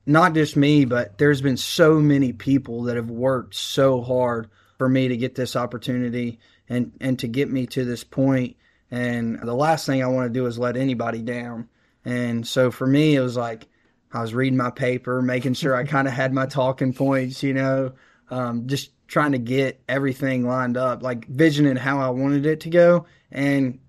not 0.07 0.35
just 0.35 0.57
me, 0.57 0.85
but 0.85 1.19
there's 1.19 1.43
been 1.43 1.57
so 1.57 2.01
many 2.01 2.33
people 2.33 2.85
that 2.85 2.97
have 2.97 3.11
worked 3.11 3.55
so 3.55 4.01
hard 4.01 4.49
for 4.79 4.89
me 4.89 5.09
to 5.09 5.17
get 5.17 5.35
this 5.35 5.57
opportunity 5.57 6.39
and 6.69 6.93
and 7.01 7.19
to 7.19 7.29
get 7.29 7.51
me 7.51 7.67
to 7.67 7.85
this 7.85 8.05
point. 8.05 8.57
And 8.91 9.39
the 9.41 9.55
last 9.55 9.85
thing 9.85 10.03
I 10.03 10.07
want 10.07 10.33
to 10.33 10.39
do 10.39 10.47
is 10.47 10.59
let 10.59 10.77
anybody 10.77 11.21
down. 11.21 11.69
And 12.05 12.47
so 12.47 12.71
for 12.71 12.87
me, 12.87 13.17
it 13.17 13.21
was 13.21 13.37
like 13.37 13.67
I 14.13 14.23
was 14.23 14.33
reading 14.33 14.57
my 14.57 14.71
paper, 14.71 15.21
making 15.21 15.55
sure 15.55 15.77
I 15.77 15.85
kind 15.85 16.09
of 16.09 16.15
had 16.15 16.33
my 16.33 16.47
talking 16.47 16.95
points, 16.95 17.43
you 17.43 17.53
know, 17.53 17.93
um, 18.31 18.67
just 18.67 18.91
trying 19.07 19.33
to 19.33 19.39
get 19.39 19.83
everything 19.89 20.47
lined 20.47 20.77
up, 20.77 21.03
like 21.03 21.27
visioning 21.27 21.77
how 21.77 22.01
I 22.01 22.09
wanted 22.11 22.47
it 22.47 22.61
to 22.61 22.71
go. 22.71 23.07
And 23.31 23.81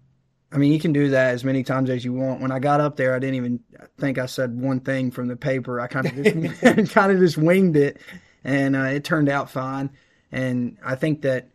I 0.51 0.57
mean, 0.57 0.73
you 0.73 0.79
can 0.79 0.93
do 0.93 1.09
that 1.09 1.33
as 1.33 1.43
many 1.43 1.63
times 1.63 1.89
as 1.89 2.03
you 2.03 2.11
want. 2.11 2.41
When 2.41 2.51
I 2.51 2.59
got 2.59 2.81
up 2.81 2.97
there, 2.97 3.13
I 3.13 3.19
didn't 3.19 3.35
even 3.35 3.59
think 3.99 4.17
I 4.17 4.25
said 4.25 4.59
one 4.59 4.79
thing 4.79 5.11
from 5.11 5.27
the 5.27 5.35
paper. 5.35 5.79
I 5.79 5.87
kind 5.87 6.07
of 6.07 6.15
just, 6.15 6.61
kind 6.93 7.11
of 7.11 7.19
just 7.19 7.37
winged 7.37 7.77
it, 7.77 7.97
and 8.43 8.75
uh, 8.75 8.83
it 8.83 9.03
turned 9.03 9.29
out 9.29 9.49
fine. 9.51 9.91
And 10.31 10.77
I 10.83 10.95
think 10.95 11.21
that 11.23 11.49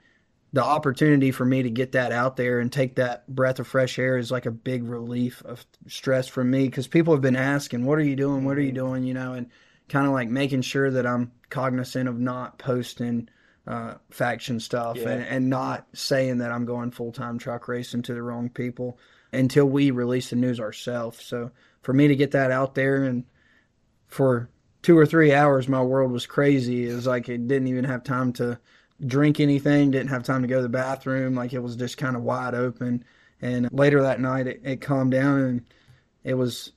the 0.53 0.65
opportunity 0.65 1.33
for 1.33 1.45
me 1.45 1.65
to 1.65 1.71
get 1.71 1.93
that 1.93 2.13
out 2.13 2.37
there 2.37 2.61
and 2.61 2.73
take 2.73 2.97
that 2.97 3.27
breath 3.29 3.59
of 3.59 3.67
fresh 3.67 3.99
air 3.99 4.17
is 4.17 4.31
like 4.31 4.47
a 4.47 4.53
big 4.53 4.85
relief 4.85 5.43
of 5.45 5.67
stress 5.89 6.29
for 6.29 6.45
me 6.45 6.67
because 6.67 6.87
people 6.87 7.13
have 7.13 7.23
been 7.23 7.37
asking, 7.37 7.85
"What 7.85 7.99
are 7.99 8.05
you 8.05 8.17
doing? 8.17 8.45
What 8.45 8.57
are 8.57 8.63
you 8.63 8.73
doing?" 8.73 9.03
You 9.05 9.15
know, 9.15 9.33
and 9.33 9.49
kind 9.89 10.07
of 10.07 10.13
like 10.13 10.29
making 10.29 10.63
sure 10.63 10.91
that 10.91 11.07
I'm 11.07 11.33
cognizant 11.51 12.09
of 12.09 12.19
not 12.19 12.59
posting 12.59 13.29
uh, 13.67 13.95
faction 14.11 14.61
stuff 14.61 14.97
Yeah. 14.97 15.11
and, 15.11 15.23
and 15.25 15.51
not 15.51 15.87
saying 15.93 16.39
that 16.39 16.53
I'm 16.53 16.67
going 16.67 16.91
full 16.91 17.13
time 17.13 17.39
truck 17.39 17.67
racing 17.69 18.03
to 18.03 18.15
the 18.15 18.23
wrong 18.23 18.49
people 18.49 18.99
until 19.33 19.67
we 19.67 19.91
release 19.91 20.31
the 20.31 20.37
news 20.37 20.61
ourselves. 20.61 21.25
So 21.25 21.51
for 21.83 21.93
me 21.93 22.09
to 22.09 22.17
get 22.17 22.31
that 22.33 22.51
out 22.51 22.75
there 22.75 23.05
and 23.05 23.25
for 24.07 24.49
two 24.85 24.97
or 24.97 25.07
three 25.07 25.33
hours, 25.33 25.67
my 25.67 25.83
world 25.83 26.13
was 26.13 26.27
crazy. 26.27 26.89
It 26.89 26.95
was 26.95 27.07
like 27.07 27.29
it 27.29 27.49
didn't 27.49 27.69
even 27.69 27.85
have 27.85 28.05
time 28.05 28.33
to 28.35 28.61
drink 29.05 29.41
anything, 29.41 29.91
didn't 29.91 30.11
have 30.11 30.23
time 30.23 30.43
to 30.43 30.49
go 30.49 30.57
to 30.57 30.63
the 30.63 30.69
bathroom. 30.69 31.35
Like 31.35 31.55
it 31.55 31.59
was 31.61 31.75
just 31.75 31.97
kind 31.97 32.15
of 32.15 32.23
wide 32.23 32.55
open. 32.55 33.03
And 33.41 33.69
later 33.73 34.03
that 34.03 34.21
night, 34.21 34.47
it, 34.47 34.61
it 34.63 34.81
calmed 34.81 35.11
down 35.11 35.41
and 35.41 35.63
it 36.23 36.35
was 36.35 36.73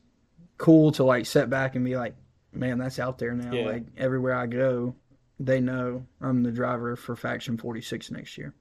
cool 0.57 0.91
to 0.93 1.03
like 1.03 1.25
sit 1.25 1.49
back 1.49 1.75
and 1.75 1.83
be 1.83 1.97
like, 1.97 2.15
man, 2.53 2.77
that's 2.77 2.97
out 2.97 3.17
there 3.17 3.33
now. 3.33 3.51
Yeah. 3.51 3.65
Like 3.65 3.83
everywhere 3.97 4.35
I 4.35 4.47
go, 4.47 4.95
they 5.39 5.59
know 5.59 6.05
I'm 6.21 6.43
the 6.43 6.51
driver 6.51 6.95
for 6.95 7.15
Faction 7.15 7.57
46 7.57 8.09
next 8.11 8.37
year. 8.37 8.55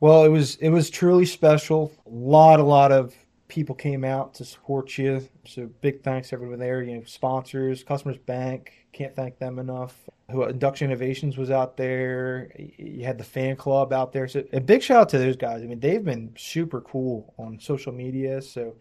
Well, 0.00 0.24
it 0.24 0.30
was 0.30 0.56
it 0.56 0.70
was 0.70 0.88
truly 0.88 1.26
special. 1.26 1.92
A 2.06 2.10
lot, 2.10 2.58
a 2.58 2.64
lot 2.64 2.90
of 2.90 3.14
people 3.50 3.74
came 3.74 4.04
out 4.04 4.34
to 4.34 4.44
support 4.44 4.96
you. 4.96 5.28
So 5.44 5.68
big 5.82 6.02
thanks 6.02 6.30
to 6.30 6.36
everyone 6.36 6.60
there. 6.60 6.82
You 6.82 6.96
know, 6.96 7.02
sponsors, 7.04 7.82
Customers 7.82 8.16
Bank. 8.16 8.72
Can't 8.92 9.14
thank 9.14 9.38
them 9.38 9.58
enough. 9.58 9.94
Who 10.30 10.44
uh, 10.44 10.48
Induction 10.48 10.90
Innovations 10.90 11.36
was 11.36 11.50
out 11.50 11.76
there. 11.76 12.50
You 12.78 13.04
had 13.04 13.18
the 13.18 13.24
fan 13.24 13.56
club 13.56 13.92
out 13.92 14.12
there. 14.12 14.28
So 14.28 14.44
a 14.52 14.60
big 14.60 14.82
shout 14.82 15.02
out 15.02 15.08
to 15.10 15.18
those 15.18 15.36
guys. 15.36 15.62
I 15.62 15.66
mean, 15.66 15.80
they've 15.80 16.04
been 16.04 16.32
super 16.38 16.80
cool 16.80 17.34
on 17.38 17.58
social 17.60 17.92
media. 17.92 18.40
So 18.40 18.76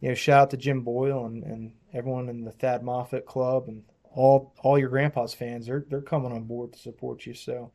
you 0.00 0.08
know, 0.08 0.14
shout 0.14 0.42
out 0.42 0.50
to 0.50 0.56
Jim 0.56 0.82
Boyle 0.82 1.26
and, 1.26 1.44
and 1.44 1.72
everyone 1.94 2.28
in 2.28 2.44
the 2.44 2.50
Thad 2.50 2.82
Moffitt 2.82 3.24
Club 3.24 3.68
and 3.68 3.84
all 4.14 4.52
all 4.62 4.78
your 4.78 4.88
grandpa's 4.88 5.32
fans. 5.32 5.66
They're 5.66 5.84
they're 5.88 6.02
coming 6.02 6.32
on 6.32 6.42
board 6.44 6.72
to 6.72 6.78
support 6.78 7.24
you. 7.24 7.34
So 7.34 7.70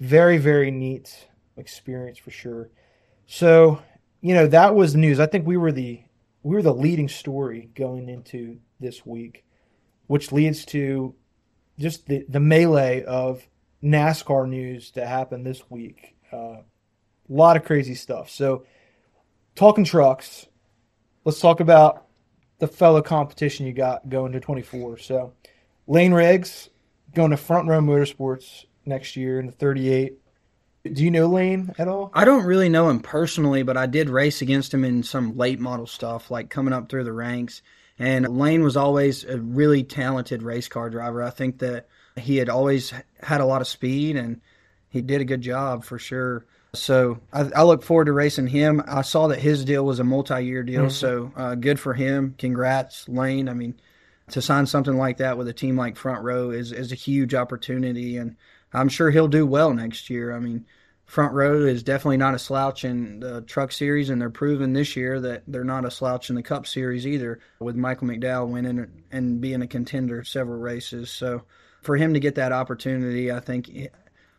very 0.00 0.38
very 0.38 0.70
neat 0.70 1.28
experience 1.56 2.18
for 2.18 2.30
sure. 2.30 2.70
So 3.26 3.80
you 4.26 4.34
know 4.34 4.48
that 4.48 4.74
was 4.74 4.96
news. 4.96 5.20
I 5.20 5.26
think 5.26 5.46
we 5.46 5.56
were 5.56 5.70
the 5.70 6.00
we 6.42 6.56
were 6.56 6.62
the 6.62 6.74
leading 6.74 7.08
story 7.08 7.70
going 7.76 8.08
into 8.08 8.58
this 8.80 9.06
week, 9.06 9.44
which 10.08 10.32
leads 10.32 10.64
to 10.66 11.14
just 11.78 12.08
the 12.08 12.26
the 12.28 12.40
melee 12.40 13.04
of 13.04 13.46
NASCAR 13.84 14.48
news 14.48 14.90
that 14.96 15.06
happened 15.06 15.46
this 15.46 15.70
week. 15.70 16.16
Uh, 16.32 16.56
a 16.56 16.64
lot 17.28 17.56
of 17.56 17.64
crazy 17.64 17.94
stuff. 17.94 18.28
So 18.28 18.66
talking 19.54 19.84
trucks, 19.84 20.48
let's 21.24 21.38
talk 21.38 21.60
about 21.60 22.06
the 22.58 22.66
fellow 22.66 23.02
competition 23.02 23.64
you 23.64 23.72
got 23.72 24.08
going 24.08 24.32
to 24.32 24.40
24. 24.40 24.98
So 24.98 25.34
Lane 25.86 26.12
Riggs 26.12 26.68
going 27.14 27.30
to 27.30 27.36
Front 27.36 27.68
Row 27.68 27.78
Motorsports 27.78 28.64
next 28.84 29.14
year 29.14 29.38
in 29.38 29.46
the 29.46 29.52
38. 29.52 30.18
Do 30.94 31.04
you 31.04 31.10
know 31.10 31.26
Lane 31.26 31.74
at 31.78 31.88
all? 31.88 32.10
I 32.14 32.24
don't 32.24 32.44
really 32.44 32.68
know 32.68 32.88
him 32.88 33.00
personally, 33.00 33.62
but 33.62 33.76
I 33.76 33.86
did 33.86 34.08
race 34.08 34.42
against 34.42 34.72
him 34.72 34.84
in 34.84 35.02
some 35.02 35.36
late 35.36 35.60
model 35.60 35.86
stuff, 35.86 36.30
like 36.30 36.50
coming 36.50 36.72
up 36.72 36.88
through 36.88 37.04
the 37.04 37.12
ranks. 37.12 37.62
And 37.98 38.38
Lane 38.38 38.62
was 38.62 38.76
always 38.76 39.24
a 39.24 39.38
really 39.38 39.82
talented 39.82 40.42
race 40.42 40.68
car 40.68 40.90
driver. 40.90 41.22
I 41.22 41.30
think 41.30 41.58
that 41.60 41.88
he 42.16 42.36
had 42.36 42.48
always 42.48 42.92
had 43.22 43.40
a 43.40 43.46
lot 43.46 43.60
of 43.60 43.68
speed 43.68 44.16
and 44.16 44.40
he 44.88 45.02
did 45.02 45.20
a 45.20 45.24
good 45.24 45.40
job 45.40 45.84
for 45.84 45.98
sure. 45.98 46.44
So 46.74 47.20
I, 47.32 47.50
I 47.56 47.62
look 47.62 47.82
forward 47.82 48.06
to 48.06 48.12
racing 48.12 48.48
him. 48.48 48.82
I 48.86 49.02
saw 49.02 49.28
that 49.28 49.38
his 49.38 49.64
deal 49.64 49.84
was 49.84 49.98
a 49.98 50.04
multi 50.04 50.44
year 50.44 50.62
deal, 50.62 50.90
so 50.90 51.32
uh, 51.36 51.54
good 51.54 51.80
for 51.80 51.94
him. 51.94 52.34
Congrats, 52.38 53.08
Lane. 53.08 53.48
I 53.48 53.54
mean, 53.54 53.80
to 54.30 54.42
sign 54.42 54.66
something 54.66 54.96
like 54.96 55.18
that 55.18 55.38
with 55.38 55.48
a 55.48 55.52
team 55.52 55.76
like 55.76 55.96
Front 55.96 56.22
Row 56.22 56.50
is, 56.50 56.72
is 56.72 56.92
a 56.92 56.96
huge 56.96 57.34
opportunity, 57.34 58.16
and 58.16 58.36
I'm 58.76 58.88
sure 58.88 59.10
he'll 59.10 59.28
do 59.28 59.46
well 59.46 59.72
next 59.72 60.10
year. 60.10 60.34
I 60.34 60.38
mean, 60.38 60.66
Front 61.06 61.32
Row 61.34 61.62
is 61.62 61.82
definitely 61.82 62.16
not 62.16 62.34
a 62.34 62.38
slouch 62.38 62.84
in 62.84 63.20
the 63.20 63.40
Truck 63.42 63.70
Series, 63.72 64.10
and 64.10 64.20
they're 64.20 64.28
proving 64.28 64.72
this 64.72 64.96
year 64.96 65.20
that 65.20 65.44
they're 65.46 65.64
not 65.64 65.84
a 65.84 65.90
slouch 65.90 66.30
in 66.30 66.36
the 66.36 66.42
Cup 66.42 66.66
Series 66.66 67.06
either, 67.06 67.38
with 67.60 67.76
Michael 67.76 68.08
McDowell 68.08 68.48
winning 68.48 69.04
and 69.12 69.40
being 69.40 69.62
a 69.62 69.66
contender 69.66 70.24
several 70.24 70.58
races. 70.58 71.10
So 71.10 71.42
for 71.82 71.96
him 71.96 72.14
to 72.14 72.20
get 72.20 72.34
that 72.34 72.52
opportunity, 72.52 73.30
I 73.30 73.38
think 73.38 73.70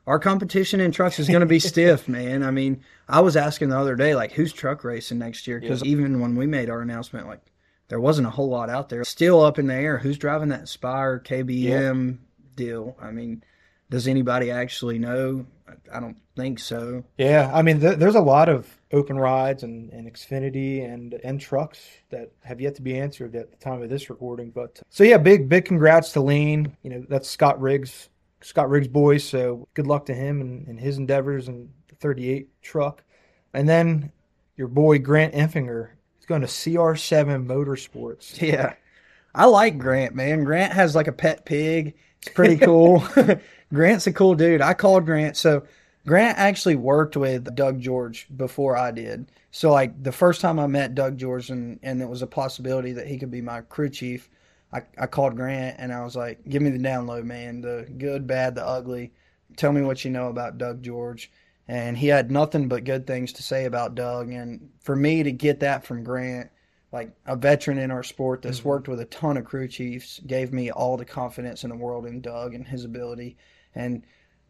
our 0.06 0.20
competition 0.20 0.82
in 0.82 0.92
trucks 0.92 1.20
is 1.20 1.30
going 1.30 1.40
to 1.40 1.46
be 1.46 1.60
stiff, 1.62 2.10
man. 2.10 2.44
I 2.44 2.52
mean, 2.52 2.84
I 3.08 3.22
was 3.22 3.38
asking 3.38 3.70
the 3.70 3.80
other 3.80 3.96
day, 3.96 4.14
like, 4.14 4.34
who's 4.34 4.52
truck 4.52 4.84
racing 4.84 5.20
next 5.20 5.48
year? 5.48 5.60
Because 5.60 5.84
even 5.86 6.20
when 6.20 6.36
we 6.36 6.48
made 6.48 6.70
our 6.70 6.82
announcement, 6.82 7.28
like, 7.28 7.42
there 7.88 8.00
wasn't 8.02 8.28
a 8.28 8.32
whole 8.32 8.50
lot 8.50 8.70
out 8.70 8.90
there. 8.90 9.06
Still 9.06 9.42
up 9.42 9.58
in 9.58 9.68
the 9.68 9.74
air. 9.74 9.98
Who's 9.98 10.18
driving 10.18 10.50
that 10.50 10.68
Spire 10.68 11.20
KBM 11.20 12.18
deal? 12.56 12.98
I 13.02 13.12
mean, 13.12 13.44
does 13.90 14.08
anybody 14.08 14.52
actually 14.52 15.00
know? 15.00 15.46
I 15.92 16.00
don't 16.00 16.18
think 16.36 16.60
so. 16.60 17.04
Yeah, 17.18 17.52
I 17.54 17.62
mean, 17.62 17.80
th- 17.80 17.98
there's 17.98 18.16
a 18.16 18.22
lot 18.22 18.50
of 18.50 18.68
open 18.92 19.18
rides 19.18 19.64
and, 19.64 19.92
and 19.92 20.12
Xfinity 20.12 20.84
and 20.84 21.14
and 21.24 21.40
trucks 21.40 21.80
that 22.10 22.32
have 22.44 22.62
yet 22.62 22.76
to 22.76 22.82
be 22.82 22.98
answered 22.98 23.36
at 23.36 23.52
the 23.52 23.58
time 23.58 23.82
of 23.82 23.90
this 23.90 24.10
recording. 24.10 24.52
But 24.52 24.80
uh, 24.80 24.84
so 24.90 25.04
yeah, 25.04 25.18
big 25.18 25.50
big 25.50 25.66
congrats 25.66 26.12
to 26.14 26.22
Lane. 26.22 26.76
You 26.84 26.90
know, 26.92 27.06
that's 27.10 27.30
Scott 27.30 27.60
Riggs, 27.62 28.10
Scott 28.42 28.70
Riggs' 28.70 28.88
boys. 28.88 29.24
So 29.24 29.68
good 29.74 29.88
luck 29.88 30.06
to 30.08 30.14
him 30.14 30.42
and, 30.42 30.68
and 30.68 30.80
his 30.80 30.98
endeavors 30.98 31.48
and 31.48 31.70
the 31.90 31.96
38 31.96 32.50
truck. 32.62 33.04
And 33.54 33.68
then 33.68 34.12
your 34.56 34.68
boy 34.68 35.00
Grant 35.00 35.34
Enfinger 35.34 35.90
is 36.20 36.26
going 36.26 36.42
to 36.42 36.48
CR7 36.48 37.46
Motorsports. 37.46 38.42
Yeah. 38.42 38.74
I 39.36 39.46
like 39.46 39.78
Grant, 39.78 40.16
man. 40.16 40.44
Grant 40.44 40.74
has 40.74 40.96
like 40.96 41.08
a 41.08 41.12
pet 41.12 41.46
pig. 41.46 41.96
It's 42.20 42.30
pretty 42.30 42.58
cool. 42.58 43.08
Grant's 43.74 44.08
a 44.08 44.14
cool 44.14 44.36
dude. 44.36 44.62
I 44.62 44.74
called 44.74 45.06
Grant. 45.06 45.36
So 45.38 45.64
Grant 46.06 46.38
actually 46.38 46.76
worked 46.76 47.18
with 47.18 47.54
Doug 47.56 47.82
George 47.82 48.28
before 48.36 48.78
I 48.78 48.92
did. 48.92 49.30
So 49.52 49.72
like 49.72 50.02
the 50.02 50.12
first 50.12 50.40
time 50.40 50.60
I 50.60 50.68
met 50.68 50.96
Doug 50.96 51.18
George 51.18 51.50
and, 51.50 51.80
and 51.84 52.02
it 52.02 52.08
was 52.08 52.22
a 52.22 52.28
possibility 52.28 52.94
that 52.94 53.08
he 53.08 53.18
could 53.18 53.32
be 53.32 53.42
my 53.42 53.62
crew 53.62 53.90
chief, 53.90 54.30
I, 54.72 54.84
I 54.98 55.08
called 55.08 55.36
Grant 55.36 55.78
and 55.80 55.94
I 55.94 56.04
was 56.04 56.16
like, 56.16 56.48
give 56.48 56.62
me 56.62 56.70
the 56.70 56.78
download, 56.78 57.24
man. 57.24 57.62
The 57.62 57.88
good, 57.98 58.26
bad, 58.28 58.56
the 58.56 58.66
ugly. 58.66 59.14
Tell 59.56 59.72
me 59.72 59.82
what 59.82 60.06
you 60.06 60.12
know 60.12 60.30
about 60.30 60.58
Doug 60.58 60.82
George. 60.82 61.32
And 61.68 61.98
he 61.98 62.08
had 62.08 62.32
nothing 62.32 62.70
but 62.70 62.86
good 62.86 63.06
things 63.06 63.34
to 63.34 63.44
say 63.44 63.66
about 63.66 63.96
Doug. 63.96 64.32
And 64.32 64.70
for 64.80 64.96
me 64.96 65.24
to 65.24 65.32
get 65.34 65.60
that 65.60 65.86
from 65.86 66.04
Grant, 66.04 66.50
like 66.94 67.12
a 67.26 67.36
veteran 67.36 67.78
in 67.78 67.92
our 67.92 68.04
sport 68.04 68.42
that's 68.42 68.60
mm-hmm. 68.60 68.70
worked 68.70 68.88
with 68.88 69.02
a 69.02 69.06
ton 69.06 69.36
of 69.36 69.44
crew 69.44 69.68
chiefs, 69.68 70.22
gave 70.26 70.54
me 70.54 70.72
all 70.72 70.96
the 70.96 71.06
confidence 71.06 71.64
in 71.64 71.70
the 71.70 71.76
world 71.76 72.06
in 72.06 72.22
Doug 72.22 72.54
and 72.54 72.66
his 72.66 72.86
ability. 72.86 73.36
And 73.78 74.04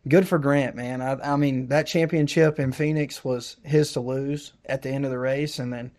good 0.08 0.28
for 0.28 0.40
Grant, 0.40 0.76
man. 0.76 1.02
I, 1.02 1.34
I 1.34 1.36
mean, 1.36 1.68
that 1.68 1.86
championship 1.86 2.60
in 2.60 2.72
Phoenix 2.72 3.24
was 3.24 3.58
his 3.64 3.92
to 3.94 4.00
lose 4.00 4.54
at 4.66 4.82
the 4.82 4.90
end 4.90 5.06
of 5.06 5.12
the 5.12 5.20
race. 5.20 5.60
And 5.60 5.72
then, 5.72 5.92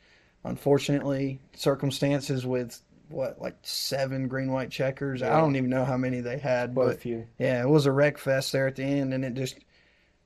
unfortunately, 0.44 1.40
circumstances 1.54 2.46
with 2.46 2.80
what 3.08 3.40
like 3.40 3.56
seven 3.62 4.28
green 4.28 4.50
white 4.50 4.70
checkers. 4.70 5.20
Yeah. 5.20 5.36
I 5.36 5.40
don't 5.40 5.56
even 5.56 5.70
know 5.70 5.84
how 5.84 5.96
many 5.96 6.20
they 6.20 6.38
had, 6.38 6.74
but, 6.74 6.86
but 6.86 7.00
few. 7.00 7.26
yeah, 7.38 7.62
it 7.62 7.68
was 7.68 7.86
a 7.86 7.92
wreck 7.92 8.18
fest 8.18 8.52
there 8.52 8.66
at 8.66 8.76
the 8.76 8.84
end, 8.84 9.14
and 9.14 9.24
it 9.24 9.34
just, 9.34 9.58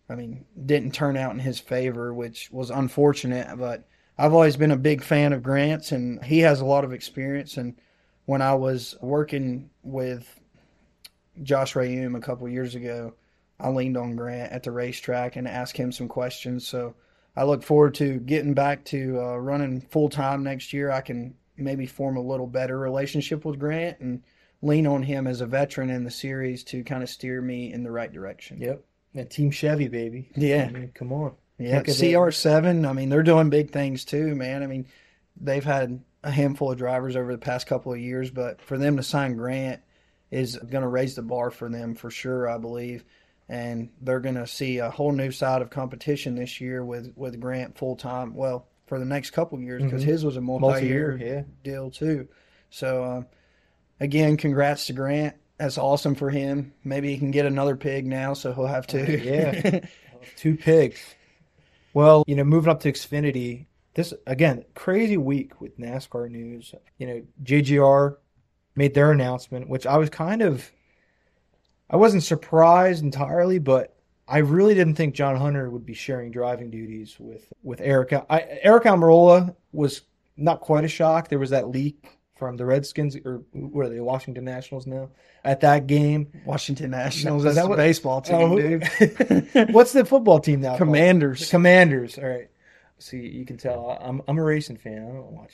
I 0.08 0.14
mean, 0.14 0.44
didn't 0.66 0.92
turn 0.92 1.16
out 1.16 1.32
in 1.32 1.38
his 1.38 1.58
favor, 1.58 2.12
which 2.12 2.50
was 2.50 2.70
unfortunate. 2.70 3.56
But 3.56 3.86
I've 4.18 4.34
always 4.34 4.56
been 4.56 4.70
a 4.70 4.76
big 4.76 5.02
fan 5.02 5.32
of 5.32 5.42
Grant's, 5.42 5.92
and 5.92 6.22
he 6.24 6.40
has 6.40 6.60
a 6.60 6.66
lot 6.66 6.84
of 6.84 6.92
experience. 6.92 7.56
And 7.56 7.76
when 8.26 8.42
I 8.42 8.54
was 8.54 8.96
working 9.00 9.70
with 9.82 10.40
Josh 11.42 11.74
Reaume 11.74 12.16
a 12.16 12.20
couple 12.20 12.48
years 12.48 12.74
ago, 12.74 13.14
I 13.58 13.68
leaned 13.68 13.96
on 13.96 14.16
Grant 14.16 14.52
at 14.52 14.62
the 14.62 14.72
racetrack 14.72 15.36
and 15.36 15.46
asked 15.46 15.76
him 15.76 15.92
some 15.92 16.08
questions. 16.08 16.66
So 16.66 16.94
I 17.36 17.44
look 17.44 17.62
forward 17.62 17.94
to 17.94 18.18
getting 18.18 18.54
back 18.54 18.84
to 18.86 19.20
uh, 19.20 19.36
running 19.36 19.80
full 19.80 20.08
time 20.08 20.42
next 20.42 20.72
year. 20.72 20.90
I 20.90 21.00
can 21.00 21.34
maybe 21.56 21.86
form 21.86 22.16
a 22.16 22.22
little 22.22 22.46
better 22.46 22.78
relationship 22.78 23.44
with 23.44 23.58
Grant 23.58 24.00
and 24.00 24.22
lean 24.62 24.86
on 24.86 25.02
him 25.02 25.26
as 25.26 25.40
a 25.40 25.46
veteran 25.46 25.90
in 25.90 26.04
the 26.04 26.10
series 26.10 26.64
to 26.64 26.84
kind 26.84 27.02
of 27.02 27.08
steer 27.08 27.40
me 27.40 27.72
in 27.72 27.82
the 27.82 27.90
right 27.90 28.12
direction. 28.12 28.60
Yep. 28.60 28.84
And 29.14 29.30
Team 29.30 29.50
Chevy, 29.50 29.88
baby. 29.88 30.28
Yeah. 30.36 30.66
I 30.68 30.72
mean, 30.72 30.92
come 30.94 31.12
on. 31.12 31.34
Yeah. 31.58 31.82
CR7, 31.82 32.88
I 32.88 32.92
mean, 32.92 33.08
they're 33.08 33.22
doing 33.22 33.50
big 33.50 33.70
things 33.70 34.04
too, 34.04 34.34
man. 34.34 34.62
I 34.62 34.66
mean, 34.66 34.86
they've 35.40 35.64
had 35.64 36.02
a 36.24 36.30
handful 36.30 36.72
of 36.72 36.78
drivers 36.78 37.16
over 37.16 37.32
the 37.32 37.38
past 37.38 37.66
couple 37.66 37.92
of 37.92 37.98
years, 37.98 38.30
but 38.30 38.60
for 38.60 38.78
them 38.78 38.96
to 38.96 39.02
sign 39.02 39.36
Grant 39.36 39.80
is 40.32 40.56
going 40.56 40.82
to 40.82 40.88
raise 40.88 41.14
the 41.14 41.22
bar 41.22 41.50
for 41.50 41.68
them 41.68 41.94
for 41.94 42.10
sure, 42.10 42.48
I 42.48 42.58
believe. 42.58 43.04
And 43.48 43.90
they're 44.00 44.18
going 44.18 44.34
to 44.36 44.46
see 44.46 44.78
a 44.78 44.90
whole 44.90 45.12
new 45.12 45.30
side 45.30 45.62
of 45.62 45.70
competition 45.70 46.34
this 46.34 46.60
year 46.60 46.84
with, 46.84 47.12
with 47.16 47.38
Grant 47.38 47.76
full 47.76 47.96
time. 47.96 48.34
Well, 48.34 48.66
for 48.86 48.98
the 48.98 49.04
next 49.04 49.30
couple 49.30 49.58
years 49.60 49.82
because 49.82 50.02
mm-hmm. 50.02 50.10
his 50.10 50.24
was 50.24 50.36
a 50.36 50.40
multi-year, 50.40 51.16
yeah. 51.16 51.42
deal 51.62 51.90
too. 51.90 52.28
So 52.68 53.04
um, 53.04 53.26
again, 54.00 54.36
congrats 54.36 54.86
to 54.86 54.92
Grant. 54.92 55.36
That's 55.58 55.78
awesome 55.78 56.14
for 56.14 56.28
him. 56.28 56.74
Maybe 56.84 57.10
he 57.10 57.18
can 57.18 57.30
get 57.30 57.46
another 57.46 57.76
pig 57.76 58.06
now, 58.06 58.34
so 58.34 58.52
he'll 58.52 58.66
have 58.66 58.86
two. 58.86 58.98
Yeah, 59.24 59.80
two 60.36 60.56
pigs. 60.56 61.00
Well, 61.94 62.24
you 62.26 62.36
know, 62.36 62.44
moving 62.44 62.70
up 62.70 62.80
to 62.80 62.92
Xfinity, 62.92 63.66
this 63.94 64.12
again 64.26 64.64
crazy 64.74 65.16
week 65.16 65.60
with 65.60 65.78
NASCAR 65.78 66.30
news. 66.30 66.74
You 66.98 67.06
know, 67.06 67.22
JGR 67.44 68.16
made 68.74 68.94
their 68.94 69.12
announcement, 69.12 69.68
which 69.68 69.86
I 69.86 69.96
was 69.98 70.10
kind 70.10 70.42
of, 70.42 70.70
I 71.90 71.96
wasn't 71.96 72.22
surprised 72.22 73.02
entirely, 73.02 73.58
but 73.58 73.94
I 74.28 74.38
really 74.38 74.74
didn't 74.74 74.94
think 74.94 75.14
John 75.14 75.36
Hunter 75.36 75.68
would 75.68 75.84
be 75.84 75.94
sharing 75.94 76.30
driving 76.30 76.70
duties 76.70 77.16
with 77.18 77.52
with 77.62 77.80
Aric. 77.80 78.24
I, 78.30 78.60
Aric 78.64 78.84
Almirola 78.84 79.54
was 79.72 80.02
not 80.36 80.60
quite 80.60 80.84
a 80.84 80.88
shock. 80.88 81.28
There 81.28 81.38
was 81.38 81.50
that 81.50 81.68
leak 81.68 82.18
from 82.36 82.56
the 82.56 82.64
Redskins 82.64 83.16
or 83.16 83.42
what 83.52 83.86
are 83.86 83.88
they, 83.88 84.00
Washington 84.00 84.44
Nationals 84.44 84.86
now? 84.86 85.10
At 85.44 85.60
that 85.60 85.86
game, 85.86 86.32
Washington 86.46 86.90
Nationals. 86.90 87.44
Is 87.44 87.56
that 87.56 87.68
what 87.68 87.76
baseball 87.76 88.20
team, 88.20 88.34
oh, 88.36 88.56
dude? 88.56 88.84
What's 89.74 89.92
the 89.92 90.04
football 90.04 90.40
team 90.40 90.60
now? 90.60 90.76
Commanders. 90.76 91.50
Commanders. 91.50 92.16
All 92.18 92.28
right. 92.28 92.48
See, 92.98 93.18
you 93.18 93.44
can 93.44 93.56
tell 93.56 93.98
I'm 94.00 94.22
I'm 94.28 94.38
a 94.38 94.42
racing 94.42 94.76
fan. 94.76 95.02
I 95.02 95.12
don't 95.12 95.32
watch 95.32 95.52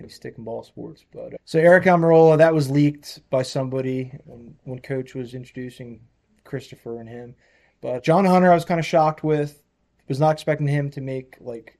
any 0.00 0.08
stick 0.08 0.36
and 0.36 0.44
ball 0.44 0.62
sports, 0.62 1.04
but 1.12 1.34
uh, 1.34 1.38
so 1.44 1.58
Aric 1.58 1.84
Almirola 1.84 2.38
that 2.38 2.54
was 2.54 2.70
leaked 2.70 3.20
by 3.30 3.42
somebody 3.42 4.12
when 4.24 4.56
when 4.64 4.78
Coach 4.80 5.14
was 5.14 5.34
introducing 5.34 6.00
Christopher 6.44 7.00
and 7.00 7.08
him. 7.08 7.34
But 7.80 8.04
John 8.04 8.24
Hunter, 8.24 8.50
I 8.50 8.54
was 8.54 8.64
kind 8.64 8.80
of 8.80 8.86
shocked 8.86 9.24
with. 9.24 9.62
Was 10.08 10.18
not 10.18 10.32
expecting 10.32 10.66
him 10.66 10.90
to 10.90 11.00
make 11.00 11.36
like 11.40 11.78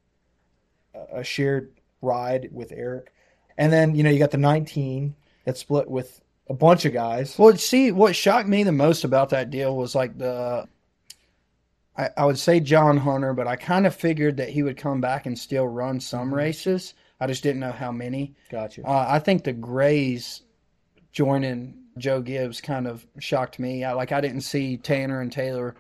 a 1.13 1.25
shared 1.25 1.73
ride 2.01 2.49
with 2.53 2.71
Aric. 2.71 3.09
And 3.59 3.73
then 3.73 3.95
you 3.95 4.03
know 4.03 4.11
you 4.11 4.19
got 4.19 4.31
the 4.31 4.39
19 4.39 5.15
that 5.45 5.59
split 5.59 5.89
with 5.89 6.21
a 6.49 6.55
bunch 6.55 6.85
of 6.85 6.93
guys. 6.93 7.39
Well, 7.39 7.57
see, 7.57 7.93
what 7.93 8.17
shocked 8.17 8.49
me 8.49 8.65
the 8.65 8.73
most 8.73 9.05
about 9.05 9.31
that 9.31 9.51
deal 9.51 9.77
was 9.77 9.95
like 9.95 10.19
the. 10.19 10.67
I, 11.97 12.11
I 12.17 12.25
would 12.25 12.39
say 12.39 12.61
John 12.61 12.97
Hunter, 12.97 13.35
but 13.35 13.49
I 13.49 13.57
kind 13.57 13.87
of 13.87 13.95
figured 13.95 14.37
that 14.37 14.49
he 14.49 14.63
would 14.63 14.77
come 14.77 15.01
back 15.01 15.27
and 15.27 15.39
still 15.39 15.67
run 15.67 16.01
some 16.01 16.29
mm-hmm. 16.29 16.35
races. 16.35 16.95
I 17.21 17.27
just 17.27 17.43
didn't 17.43 17.61
know 17.61 17.73
how 17.73 17.93
many. 17.93 18.35
Gotcha. 18.51 18.83
Uh, 18.87 19.07
I 19.09 19.19
think 19.19 19.45
the 19.45 19.53
Grays 19.53 20.43
joining 21.13 21.75
Joe 21.99 22.23
Gibbs 22.23 22.61
kind 22.61 22.87
of 22.87 23.07
shocked 23.19 23.59
me. 23.59 23.85
I, 23.85 23.93
like 23.93 24.13
I 24.13 24.21
didn't 24.21 24.41
see 24.43 24.77
Tanner 24.77 25.21
and 25.21 25.31
Taylor 25.31 25.77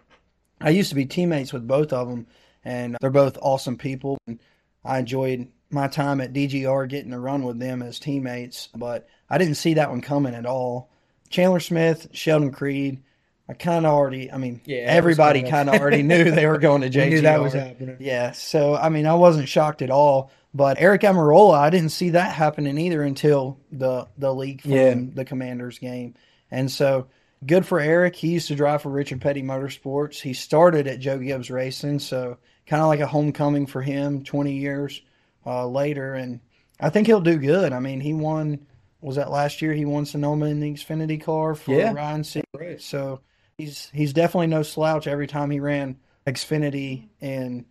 I 0.61 0.71
used 0.71 0.91
to 0.91 0.95
be 0.95 1.07
teammates 1.07 1.53
with 1.53 1.67
both 1.67 1.93
of 1.93 2.09
them, 2.09 2.27
and 2.65 2.97
they're 3.01 3.11
both 3.11 3.39
awesome 3.41 3.79
people. 3.79 4.19
And 4.27 4.39
I 4.85 4.99
enjoyed 4.99 5.49
my 5.71 5.89
time 5.89 6.21
at 6.21 6.33
DGR 6.33 6.89
getting 6.89 7.13
to 7.13 7.19
run 7.19 7.45
with 7.45 7.59
them 7.59 7.83
as 7.83 7.99
teammates, 7.99 8.69
but 8.77 9.09
I 9.29 9.39
didn't 9.39 9.55
see 9.55 9.75
that 9.75 9.91
one 9.91 10.01
coming 10.01 10.35
at 10.35 10.47
all. 10.47 10.91
Chandler 11.31 11.61
Smith, 11.61 12.09
Sheldon 12.13 12.51
Creed, 12.51 13.03
I 13.49 13.55
kind 13.55 13.87
of 13.87 13.93
already, 13.93 14.31
I 14.31 14.37
mean, 14.37 14.61
yeah, 14.65 14.79
everybody 14.79 15.43
kind 15.49 15.69
of 15.69 15.81
already 15.81 16.03
knew 16.03 16.31
they 16.31 16.47
were 16.47 16.59
going 16.59 16.83
to 16.83 16.91
JGR. 16.91 17.11
knew 17.11 17.21
that 17.23 17.41
was 17.41 17.53
happening. 17.53 17.97
Yeah, 17.99 18.33
so 18.33 18.77
I 18.77 18.89
mean, 18.91 19.07
I 19.07 19.15
wasn't 19.15 19.49
shocked 19.49 19.83
at 19.83 19.91
all. 19.91 20.31
But 20.53 20.79
Aric 20.79 21.03
Almirola, 21.03 21.59
I 21.59 21.71
didn't 21.71 21.91
see 21.91 22.11
that 22.11 22.33
happening 22.33 22.77
either 22.77 23.03
until 23.03 23.59
the 23.71 24.09
the 24.19 24.35
leak 24.35 24.63
from 24.63 24.73
yeah. 24.73 24.95
the 25.15 25.25
Commanders 25.25 25.79
game, 25.79 26.15
and 26.51 26.71
so 26.71 27.07
good 27.47 27.67
for 27.67 27.81
Aric. 27.81 28.17
He 28.17 28.29
used 28.29 28.49
to 28.49 28.55
drive 28.55 28.83
for 28.83 28.91
Richard 28.91 29.21
Petty 29.21 29.43
Motorsports. 29.43 30.21
He 30.21 30.33
started 30.33 30.87
at 30.87 31.01
Joe 31.01 31.19
Gibbs 31.19 31.51
Racing, 31.51 32.01
so 32.01 32.39
kind 32.67 32.83
of 32.83 32.89
like 32.89 33.01
a 33.01 33.07
homecoming 33.07 33.67
for 33.67 33.83
him 33.83 34.25
20 34.25 34.53
years 34.53 35.03
uh, 35.47 35.67
later. 35.67 36.15
And 36.15 36.41
I 36.79 36.91
think 36.91 37.07
he'll 37.07 37.21
do 37.21 37.37
good. 37.37 37.73
I 37.73 37.81
mean, 37.81 38.01
he 38.01 38.13
won, 38.13 38.67
was 39.01 39.17
that 39.17 39.31
last 39.31 39.63
year? 39.63 39.73
He 39.73 39.85
won 39.85 40.07
Sonoma 40.07 40.47
in 40.47 40.61
the 40.61 40.73
Xfinity 40.73 41.23
car 41.23 41.55
for 41.55 41.73
yeah. 41.73 41.93
Ryan. 41.93 42.25
Right. 42.55 42.81
So 42.81 43.21
he's 43.57 43.91
he's 43.93 44.13
definitely 44.13 44.49
no 44.49 44.63
slouch 44.63 45.07
every 45.07 45.27
time 45.27 45.51
he 45.51 45.61
ran 45.61 45.99
Xfinity 46.27 47.09
and 47.21 47.65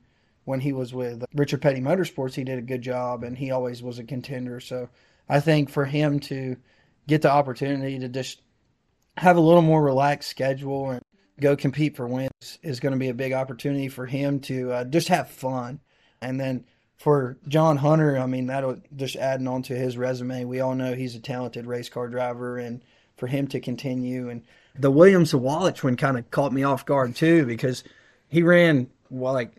when 0.46 0.60
he 0.60 0.74
was 0.74 0.94
with 0.94 1.24
Richard 1.34 1.62
Petty 1.62 1.80
Motorsports, 1.80 2.34
he 2.34 2.44
did 2.44 2.60
a 2.60 2.64
good 2.64 2.82
job 2.82 3.24
and 3.24 3.38
he 3.38 3.52
always 3.52 3.84
was 3.84 4.00
a 4.00 4.04
contender. 4.04 4.60
So 4.60 4.90
I 5.28 5.40
think 5.40 5.70
for 5.70 5.86
him 5.86 6.20
to 6.22 6.58
get 7.08 7.22
the 7.22 7.32
opportunity 7.32 8.00
to 8.00 8.10
just 8.10 8.42
have 9.18 9.38
a 9.38 9.42
little 9.42 9.62
more 9.62 9.84
relaxed 9.84 10.30
schedule 10.30 10.92
and 10.92 11.02
go 11.40 11.56
compete 11.56 11.96
for 11.96 12.08
wins 12.08 12.60
is 12.62 12.80
going 12.80 12.94
to 12.94 13.00
be 13.00 13.10
a 13.10 13.14
big 13.14 13.34
opportunity 13.34 13.90
for 13.90 14.06
him 14.06 14.40
to 14.42 14.72
uh, 14.72 14.84
just 14.86 15.08
have 15.08 15.30
fun. 15.30 15.80
And 16.22 16.40
then 16.40 16.66
for 16.98 17.38
John 17.48 17.78
Hunter, 17.78 18.18
I 18.18 18.26
mean, 18.26 18.48
that'll 18.48 18.82
just 18.96 19.16
adding 19.16 19.48
on 19.48 19.64
to 19.64 19.76
his 19.76 19.98
resume. 19.98 20.44
We 20.44 20.60
all 20.60 20.76
know 20.76 20.94
he's 20.94 21.16
a 21.16 21.20
talented 21.20 21.66
race 21.66 21.90
car 21.90 22.10
driver, 22.10 22.58
and 22.58 22.82
for 23.16 23.28
him 23.28 23.48
to 23.48 23.60
continue. 23.60 24.30
And 24.30 24.44
the 24.78 24.92
Williams 24.92 25.34
Sawalich 25.34 25.84
one 25.84 25.96
kind 25.96 26.18
of 26.18 26.30
caught 26.32 26.54
me 26.54 26.64
off 26.64 26.86
guard 26.86 27.16
too 27.16 27.46
because 27.46 27.84
he 28.28 28.44
ran, 28.44 28.90
well, 29.10 29.34
like, 29.34 29.54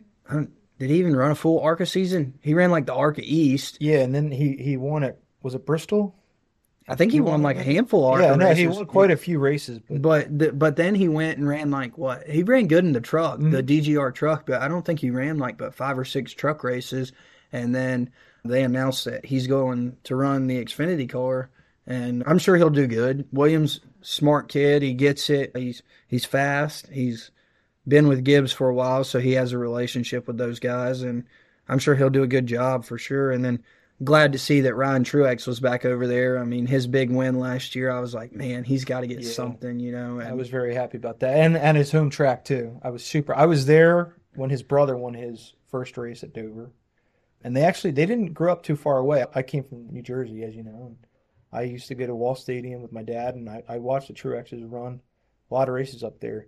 did 0.80 0.88
he 0.88 0.96
even 0.96 1.14
run 1.14 1.30
a 1.30 1.34
full 1.34 1.60
ARCA 1.60 1.84
season? 1.84 2.38
He 2.40 2.54
ran 2.54 2.70
like 2.70 2.86
the 2.86 2.94
ARCA 2.94 3.20
East. 3.22 3.76
Yeah, 3.80 3.98
and 3.98 4.14
then 4.14 4.30
he, 4.30 4.56
he 4.56 4.78
won 4.78 5.02
it. 5.02 5.22
Was 5.42 5.54
it 5.54 5.66
Bristol? 5.66 6.16
I 6.88 6.94
think 6.94 7.12
he, 7.12 7.18
he 7.18 7.20
won, 7.20 7.32
won 7.32 7.42
like 7.42 7.58
a 7.58 7.62
handful 7.62 8.14
of 8.14 8.18
yeah, 8.18 8.34
no, 8.34 8.54
he 8.54 8.66
won 8.66 8.86
quite 8.86 9.10
a 9.10 9.16
few 9.18 9.38
races. 9.38 9.78
But 9.90 10.00
but, 10.00 10.38
the, 10.38 10.52
but 10.52 10.76
then 10.76 10.94
he 10.94 11.06
went 11.06 11.36
and 11.36 11.46
ran 11.46 11.70
like 11.70 11.98
what? 11.98 12.26
He 12.26 12.42
ran 12.42 12.66
good 12.66 12.86
in 12.86 12.92
the 12.92 13.00
truck, 13.02 13.38
mm-hmm. 13.38 13.50
the 13.50 13.62
DGR 13.62 14.14
truck, 14.14 14.46
but 14.46 14.62
I 14.62 14.68
don't 14.68 14.82
think 14.84 15.00
he 15.00 15.10
ran 15.10 15.36
like 15.36 15.58
but 15.58 15.74
five 15.74 15.98
or 15.98 16.06
six 16.06 16.32
truck 16.32 16.64
races. 16.64 17.12
And 17.52 17.74
then 17.74 18.10
they 18.42 18.64
announced 18.64 19.04
that 19.04 19.26
he's 19.26 19.46
going 19.46 19.98
to 20.04 20.16
run 20.16 20.46
the 20.46 20.64
Xfinity 20.64 21.10
car, 21.10 21.50
and 21.86 22.24
I'm 22.26 22.38
sure 22.38 22.56
he'll 22.56 22.70
do 22.70 22.86
good. 22.86 23.28
Williams, 23.32 23.80
smart 24.00 24.48
kid, 24.48 24.80
he 24.80 24.94
gets 24.94 25.28
it. 25.28 25.54
He's 25.54 25.82
he's 26.08 26.24
fast. 26.24 26.88
He's 26.88 27.30
been 27.86 28.08
with 28.08 28.24
Gibbs 28.24 28.52
for 28.52 28.68
a 28.68 28.74
while, 28.74 29.04
so 29.04 29.18
he 29.18 29.32
has 29.32 29.52
a 29.52 29.58
relationship 29.58 30.26
with 30.26 30.38
those 30.38 30.60
guys, 30.60 31.02
and 31.02 31.24
I'm 31.68 31.78
sure 31.78 31.94
he'll 31.94 32.10
do 32.10 32.22
a 32.22 32.28
good 32.28 32.46
job 32.46 32.84
for 32.84 32.98
sure. 32.98 33.30
And 33.30 33.44
then 33.44 33.62
glad 34.02 34.32
to 34.32 34.38
see 34.38 34.62
that 34.62 34.74
Ryan 34.74 35.04
Truex 35.04 35.46
was 35.46 35.60
back 35.60 35.84
over 35.84 36.06
there. 36.06 36.38
I 36.38 36.44
mean, 36.44 36.66
his 36.66 36.86
big 36.86 37.10
win 37.10 37.38
last 37.38 37.74
year, 37.74 37.90
I 37.90 38.00
was 38.00 38.14
like, 38.14 38.32
man, 38.32 38.64
he's 38.64 38.84
got 38.84 39.00
to 39.00 39.06
get 39.06 39.20
Yeah. 39.20 39.30
something, 39.30 39.78
you 39.80 39.92
know. 39.92 40.18
And 40.18 40.28
I 40.28 40.32
was 40.32 40.48
very 40.48 40.74
happy 40.74 40.96
about 40.98 41.20
that, 41.20 41.36
and 41.36 41.56
and 41.56 41.76
his 41.76 41.92
home 41.92 42.10
track 42.10 42.44
too. 42.44 42.78
I 42.82 42.90
was 42.90 43.04
super. 43.04 43.34
I 43.34 43.46
was 43.46 43.66
there 43.66 44.14
when 44.34 44.50
his 44.50 44.62
brother 44.62 44.96
won 44.96 45.14
his 45.14 45.54
first 45.70 45.96
race 45.98 46.22
at 46.22 46.32
Dover, 46.32 46.70
and 47.42 47.56
they 47.56 47.62
actually 47.62 47.92
they 47.92 48.06
didn't 48.06 48.34
grow 48.34 48.52
up 48.52 48.62
too 48.62 48.76
far 48.76 48.98
away. 48.98 49.24
I 49.34 49.42
came 49.42 49.64
from 49.64 49.88
New 49.90 50.02
Jersey, 50.02 50.42
as 50.44 50.54
you 50.54 50.62
know. 50.62 50.86
And 50.86 50.96
I 51.52 51.62
used 51.62 51.88
to 51.88 51.94
go 51.94 52.06
to 52.06 52.14
Wall 52.14 52.34
Stadium 52.34 52.82
with 52.82 52.92
my 52.92 53.02
dad, 53.02 53.34
and 53.34 53.48
I, 53.48 53.62
I 53.68 53.78
watched 53.78 54.08
the 54.08 54.14
Truexes 54.14 54.62
run 54.70 55.00
a 55.50 55.54
lot 55.54 55.68
of 55.68 55.74
races 55.74 56.04
up 56.04 56.20
there. 56.20 56.46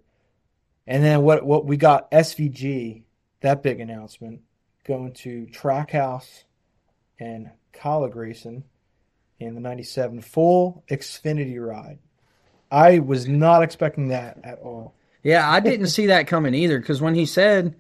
And 0.87 1.03
then 1.05 1.23
what 1.23 1.45
what 1.45 1.65
we 1.65 1.77
got 1.77 2.11
SVG 2.11 3.03
that 3.41 3.63
big 3.63 3.81
announcement 3.81 4.41
going 4.85 5.13
to 5.13 5.47
Trackhouse 5.53 6.45
and 7.19 7.51
Kaulig 7.73 8.15
Racing 8.15 8.65
in 9.39 9.55
the 9.55 9.61
'97 9.61 10.21
full 10.23 10.85
Xfinity 10.91 11.65
ride. 11.65 11.99
I 12.71 13.01
was 13.01 13.29
not 13.29 13.63
expecting 13.63 14.09
that 14.09 14.39
at 14.43 14.59
all. 14.61 14.95
Yeah, 15.23 15.49
I 15.49 15.61
didn't 15.61 15.89
see 15.89 16.07
that 16.07 16.27
coming 16.27 16.55
either 16.55 16.81
because 16.81 17.01
when 17.01 17.15
he 17.15 17.27
said 17.27 17.77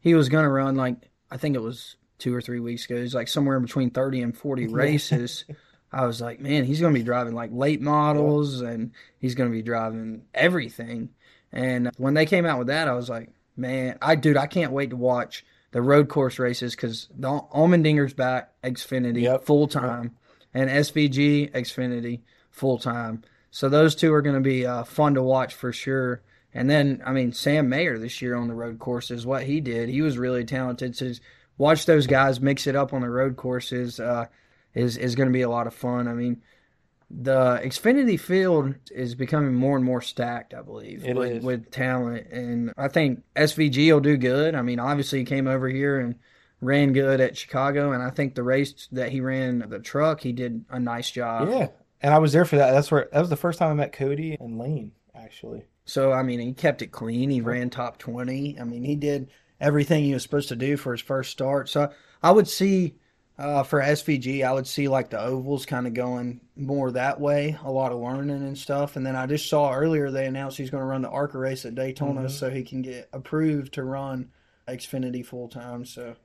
he 0.00 0.14
was 0.14 0.28
going 0.28 0.44
to 0.44 0.50
run, 0.50 0.76
like, 0.76 1.10
I 1.30 1.36
think 1.36 1.56
it 1.56 1.62
was 1.62 1.96
two 2.18 2.34
or 2.34 2.40
three 2.40 2.60
weeks 2.60 2.84
ago, 2.86 3.00
he's 3.00 3.14
like 3.14 3.28
somewhere 3.28 3.56
in 3.56 3.64
between 3.64 3.90
30 3.90 4.22
and 4.22 4.36
40 4.36 4.66
races. 4.68 5.44
I 5.92 6.06
was 6.06 6.20
like, 6.20 6.40
man, 6.40 6.64
he's 6.64 6.80
going 6.80 6.94
to 6.94 6.98
be 6.98 7.04
driving 7.04 7.34
like 7.34 7.50
late 7.52 7.80
models 7.80 8.60
and 8.60 8.92
he's 9.18 9.34
going 9.34 9.50
to 9.50 9.54
be 9.54 9.62
driving 9.62 10.22
everything. 10.34 11.10
And 11.52 11.90
when 11.96 12.14
they 12.14 12.26
came 12.26 12.44
out 12.46 12.58
with 12.58 12.66
that, 12.68 12.88
I 12.88 12.92
was 12.92 13.08
like, 13.08 13.30
man, 13.56 13.98
I, 14.02 14.14
dude, 14.14 14.36
I 14.36 14.46
can't 14.46 14.72
wait 14.72 14.90
to 14.90 14.96
watch 14.96 15.44
the 15.72 15.82
road 15.82 16.08
course 16.08 16.38
races 16.38 16.74
because 16.74 17.08
the 17.16 17.28
Allmendinger's 17.28 18.14
back, 18.14 18.52
Xfinity, 18.62 19.22
Yep. 19.22 19.44
full 19.44 19.68
time, 19.68 20.16
and 20.54 20.68
SVG, 20.70 21.50
Xfinity, 21.52 22.20
full 22.50 22.78
time. 22.78 23.22
So 23.50 23.68
those 23.68 23.94
two 23.94 24.12
are 24.12 24.22
going 24.22 24.34
to 24.36 24.40
be 24.40 24.66
uh, 24.66 24.84
fun 24.84 25.14
to 25.14 25.22
watch 25.22 25.54
for 25.54 25.72
sure. 25.72 26.22
And 26.52 26.68
then, 26.70 27.02
I 27.04 27.12
mean, 27.12 27.32
Sam 27.32 27.68
Mayer 27.68 27.98
this 27.98 28.20
year 28.22 28.34
on 28.34 28.48
the 28.48 28.54
road 28.54 28.78
courses, 28.78 29.26
what 29.26 29.44
he 29.44 29.60
did, 29.60 29.88
he 29.88 30.02
was 30.02 30.18
really 30.18 30.44
talented. 30.44 30.96
So 30.96 31.12
watch 31.58 31.86
those 31.86 32.06
guys 32.06 32.40
mix 32.40 32.66
it 32.66 32.76
up 32.76 32.92
on 32.92 33.02
the 33.02 33.10
road 33.10 33.36
courses 33.36 34.00
uh, 34.00 34.26
is 34.74 34.96
is 34.96 35.14
going 35.14 35.28
to 35.28 35.32
be 35.32 35.42
a 35.42 35.48
lot 35.50 35.66
of 35.66 35.74
fun. 35.74 36.08
I 36.08 36.14
mean, 36.14 36.42
the 37.10 37.60
Xfinity 37.64 38.18
field 38.18 38.74
is 38.90 39.14
becoming 39.14 39.54
more 39.54 39.76
and 39.76 39.84
more 39.84 40.00
stacked. 40.00 40.54
I 40.54 40.62
believe 40.62 41.04
It 41.04 41.16
with, 41.16 41.30
is. 41.32 41.44
with 41.44 41.70
talent, 41.70 42.26
and 42.32 42.72
I 42.76 42.88
think 42.88 43.22
SVG 43.36 43.92
will 43.92 44.00
do 44.00 44.16
good. 44.16 44.54
I 44.54 44.62
mean, 44.62 44.80
obviously 44.80 45.20
he 45.20 45.24
came 45.24 45.46
over 45.46 45.68
here 45.68 46.00
and 46.00 46.16
ran 46.60 46.92
good 46.92 47.20
at 47.20 47.36
Chicago, 47.36 47.92
and 47.92 48.02
I 48.02 48.10
think 48.10 48.34
the 48.34 48.42
race 48.42 48.88
that 48.92 49.10
he 49.12 49.20
ran 49.20 49.64
the 49.68 49.78
truck, 49.78 50.20
he 50.20 50.32
did 50.32 50.64
a 50.70 50.80
nice 50.80 51.10
job. 51.10 51.48
yeah, 51.48 51.68
and 52.02 52.12
I 52.12 52.18
was 52.18 52.32
there 52.32 52.44
for 52.44 52.56
that. 52.56 52.72
That's 52.72 52.90
where 52.90 53.08
that 53.12 53.20
was 53.20 53.30
the 53.30 53.36
first 53.36 53.58
time 53.58 53.70
I 53.70 53.74
met 53.74 53.92
Cody 53.92 54.36
and 54.40 54.58
Lane 54.58 54.92
actually. 55.14 55.64
So 55.84 56.12
I 56.12 56.22
mean, 56.24 56.40
he 56.40 56.52
kept 56.52 56.82
it 56.82 56.88
clean. 56.88 57.30
He 57.30 57.40
ran 57.40 57.70
top 57.70 57.98
twenty. 57.98 58.58
I 58.60 58.64
mean, 58.64 58.82
he 58.82 58.96
did 58.96 59.30
everything 59.60 60.02
he 60.04 60.12
was 60.12 60.22
supposed 60.24 60.48
to 60.48 60.56
do 60.56 60.76
for 60.76 60.92
his 60.92 61.00
first 61.00 61.30
start. 61.30 61.68
So 61.68 61.90
I 62.22 62.32
would 62.32 62.48
see 62.48 62.96
uh, 63.38 63.62
for 63.62 63.80
SVG, 63.80 64.44
I 64.44 64.52
would 64.52 64.66
see 64.66 64.88
like 64.88 65.10
the 65.10 65.20
ovals 65.20 65.66
kind 65.66 65.86
of 65.86 65.94
going 65.94 66.40
more 66.56 66.90
that 66.92 67.20
way, 67.20 67.56
a 67.64 67.70
lot 67.70 67.92
of 67.92 67.98
learning 67.98 68.30
and 68.36 68.56
stuff. 68.56 68.96
And 68.96 69.06
then 69.06 69.16
I 69.16 69.26
just 69.26 69.48
saw 69.48 69.72
earlier 69.72 70.10
they 70.10 70.26
announced 70.26 70.56
he's 70.56 70.70
going 70.70 70.82
to 70.82 70.86
run 70.86 71.02
the 71.02 71.10
ARCA 71.10 71.38
race 71.38 71.64
at 71.64 71.74
Daytona, 71.74 72.28
so 72.28 72.50
he 72.50 72.62
can 72.62 72.82
get 72.82 73.08
approved 73.12 73.74
to 73.74 73.84
run 73.84 74.30
Xfinity 74.68 75.24
full 75.24 75.48
time. 75.48 75.84
So. 75.84 76.16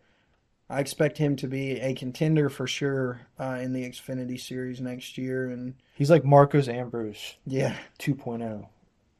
I 0.69 0.79
expect 0.79 1.17
him 1.17 1.35
to 1.35 1.47
be 1.47 1.81
a 1.81 1.93
contender 1.93 2.47
for 2.47 2.65
sure 2.65 3.27
uh, 3.37 3.59
in 3.61 3.73
the 3.73 3.83
Xfinity 3.83 4.39
series 4.39 4.79
next 4.79 5.17
year, 5.17 5.49
and 5.49 5.73
He's 5.95 6.09
like 6.09 6.23
Marcos 6.23 6.69
Ambrose 6.69 7.35
yeah, 7.45 7.75
2.0. 7.99 8.65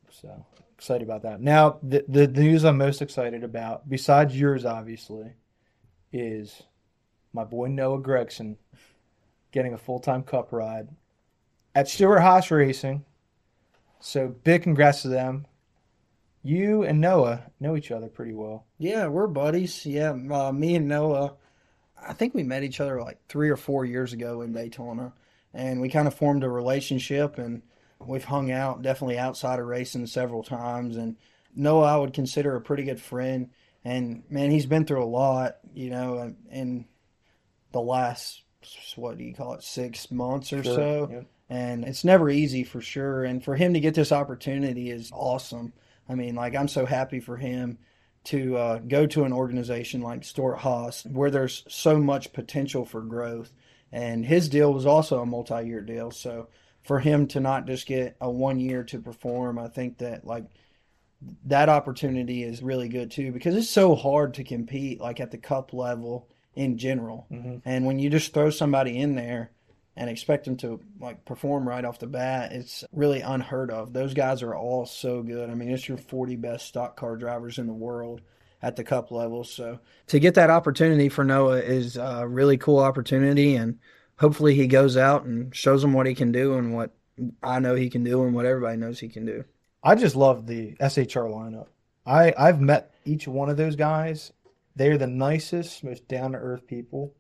So 0.10 0.46
excited 0.78 1.04
about 1.04 1.24
that. 1.24 1.42
Now, 1.42 1.78
the 1.84 2.04
the 2.08 2.28
news 2.28 2.64
I'm 2.64 2.78
most 2.78 3.02
excited 3.02 3.44
about, 3.44 3.90
besides 3.90 4.40
yours, 4.40 4.66
obviously, 4.66 5.34
is 6.12 6.64
my 7.34 7.44
boy 7.44 7.68
Noah 7.68 8.02
Gragson 8.02 8.58
getting 9.52 9.74
a 9.74 9.78
full 9.78 10.00
time 10.00 10.24
Cup 10.24 10.52
ride 10.52 10.90
at 11.76 11.88
Stewart 11.88 12.22
Haas 12.22 12.52
Racing. 12.52 13.06
So 14.00 14.30
big 14.30 14.64
congrats 14.64 15.04
to 15.04 15.10
them. 15.10 15.46
You 16.44 16.84
and 16.84 17.00
Noah 17.00 17.52
know 17.60 17.76
each 17.76 17.92
other 17.92 18.08
pretty 18.08 18.34
well. 18.34 18.66
Yeah, 18.80 19.08
we're 19.08 19.28
buddies. 19.28 19.86
Yeah, 19.86 20.12
uh, 20.32 20.52
me 20.52 20.76
and 20.76 20.88
Noah, 20.88 21.36
I 22.04 22.14
think 22.14 22.34
we 22.34 22.44
met 22.44 22.64
each 22.64 22.80
other 22.80 23.00
like 23.00 23.20
three 23.30 23.50
or 23.50 23.58
four 23.58 23.86
years 23.86 24.12
ago 24.12 24.42
in 24.42 24.52
Daytona, 24.52 25.14
and 25.54 25.80
we 25.80 25.90
kind 25.90 26.08
of 26.08 26.16
formed 26.16 26.44
a 26.44 26.50
relationship, 26.50 27.38
and 27.38 27.62
we've 28.00 28.24
hung 28.24 28.52
out 28.52 28.82
definitely 28.82 29.20
outside 29.20 29.60
of 29.60 29.68
racing 29.68 30.08
several 30.08 30.42
times. 30.42 30.98
And 30.98 31.16
Noah, 31.56 31.94
I 31.94 31.98
would 31.98 32.14
consider 32.14 32.56
a 32.56 32.62
pretty 32.62 32.84
good 32.84 33.00
friend, 33.00 33.52
and 33.86 34.24
man, 34.28 34.50
he's 34.50 34.66
been 34.66 34.86
through 34.86 35.04
a 35.04 35.06
lot, 35.06 35.58
you 35.76 35.92
know, 35.92 36.18
and, 36.18 36.36
in 36.50 36.86
the 37.72 37.82
last 37.82 38.44
what 38.96 39.18
do 39.18 39.24
you 39.24 39.34
call 39.34 39.54
it, 39.54 39.64
six 39.64 40.12
months 40.12 40.54
or 40.54 40.64
Sure, 40.64 40.76
so 40.76 41.10
yep. 41.12 41.26
and 41.50 41.84
it's 41.84 42.04
never 42.04 42.30
easy 42.30 42.64
for 42.64 42.82
sure. 42.82 43.24
And 43.24 43.44
for 43.44 43.56
him 43.56 43.74
to 43.74 43.80
get 43.80 43.96
this 43.96 44.12
opportunity 44.12 44.92
is 44.92 45.12
awesome. 45.14 45.74
I 46.08 46.16
mean, 46.16 46.36
like 46.36 46.56
I'm 46.56 46.68
so 46.68 46.86
happy 46.86 47.20
for 47.20 47.38
him 47.38 47.80
to 48.26 48.56
uh, 48.56 48.78
go 48.80 49.08
to 49.08 49.24
an 49.24 49.34
organization 49.34 50.02
like 50.02 50.24
Stewart 50.24 50.60
Haas 50.60 51.06
where 51.06 51.32
there's 51.32 51.64
so 51.68 51.98
much 51.98 52.34
potential 52.34 52.86
for 52.86 53.02
growth. 53.02 53.52
And 53.92 54.26
his 54.26 54.48
deal 54.48 54.72
was 54.74 54.86
also 54.86 55.20
a 55.20 55.26
multi-year 55.26 55.82
deal, 55.82 56.12
so 56.12 56.48
for 56.82 57.00
him 57.00 57.28
to 57.28 57.40
not 57.40 57.68
just 57.68 57.86
get 57.86 58.16
a 58.22 58.30
one 58.30 58.60
year 58.60 58.84
to 58.86 59.00
perform, 59.00 59.60
I 59.60 59.68
think 59.68 59.98
that 59.98 60.26
like 60.26 60.46
that 61.46 61.70
opportunity 61.70 62.44
is 62.44 62.64
really 62.64 62.88
good 62.88 63.12
too 63.12 63.32
because 63.32 63.56
it's 63.56 63.70
so 63.70 63.96
hard 63.96 64.34
to 64.36 64.44
compete 64.44 65.00
like 65.00 65.20
at 65.20 65.30
the 65.30 65.38
cup 65.38 65.72
level 65.72 66.28
in 66.56 66.78
general. 66.78 67.28
Mm-hmm. 67.32 67.58
And 67.66 67.86
when 67.86 68.00
you 68.00 68.10
just 68.10 68.34
throw 68.34 68.50
somebody 68.50 68.98
in 68.98 69.16
there 69.16 69.52
and 69.96 70.10
expect 70.10 70.46
them 70.46 70.58
to 70.58 70.80
like 71.00 71.26
perform 71.26 71.68
right 71.68 71.84
off 71.84 72.00
the 72.00 72.08
bat, 72.08 72.52
it's 72.52 72.84
really 72.92 73.22
unheard 73.22 73.72
of. 73.72 73.94
Those 73.94 74.14
guys 74.14 74.42
are 74.42 74.56
all 74.56 74.86
so 74.86 75.22
good. 75.22 75.50
I 75.50 75.54
mean, 75.54 75.70
it's 75.70 75.88
your 75.88 75.98
40 75.98 76.36
best 76.38 76.68
stock 76.68 76.96
car 76.96 77.16
drivers 77.16 77.58
in 77.58 77.68
the 77.68 77.74
world 77.74 78.22
at 78.62 78.76
the 78.76 78.84
cup 78.84 79.12
level. 79.12 79.44
So 79.44 79.80
to 80.08 80.20
get 80.20 80.36
that 80.36 80.50
opportunity 80.50 81.10
for 81.10 81.24
Noah 81.24 81.60
is 81.60 81.98
a 81.98 82.28
really 82.28 82.58
cool 82.58 82.80
opportunity 82.80 83.56
and 83.56 83.80
hopefully 84.18 84.56
he 84.56 84.68
goes 84.68 84.98
out 84.98 85.24
and 85.24 85.54
shows 85.56 85.82
them 85.82 85.94
what 85.94 86.06
he 86.06 86.14
can 86.14 86.32
do 86.32 86.54
and 86.56 86.74
what 86.74 86.92
I 87.42 87.60
know 87.60 87.76
he 87.76 87.90
can 87.90 88.04
do 88.04 88.24
and 88.24 88.34
what 88.34 88.46
everybody 88.46 88.78
knows 88.78 89.00
he 89.00 89.10
can 89.10 89.26
do. 89.26 89.44
I 89.84 89.96
just 89.96 90.16
love 90.16 90.46
the 90.46 90.76
SHR 90.80 91.28
lineup. 91.28 91.68
I 92.06 92.34
I've 92.38 92.62
met 92.62 92.94
each 93.06 93.28
one 93.28 93.50
of 93.50 93.58
those 93.58 93.76
guys. 93.76 94.32
They're 94.76 94.98
the 94.98 95.08
nicest, 95.08 95.84
most 95.84 96.08
down 96.08 96.32
to 96.32 96.38
earth 96.38 96.66
people, 96.68 97.14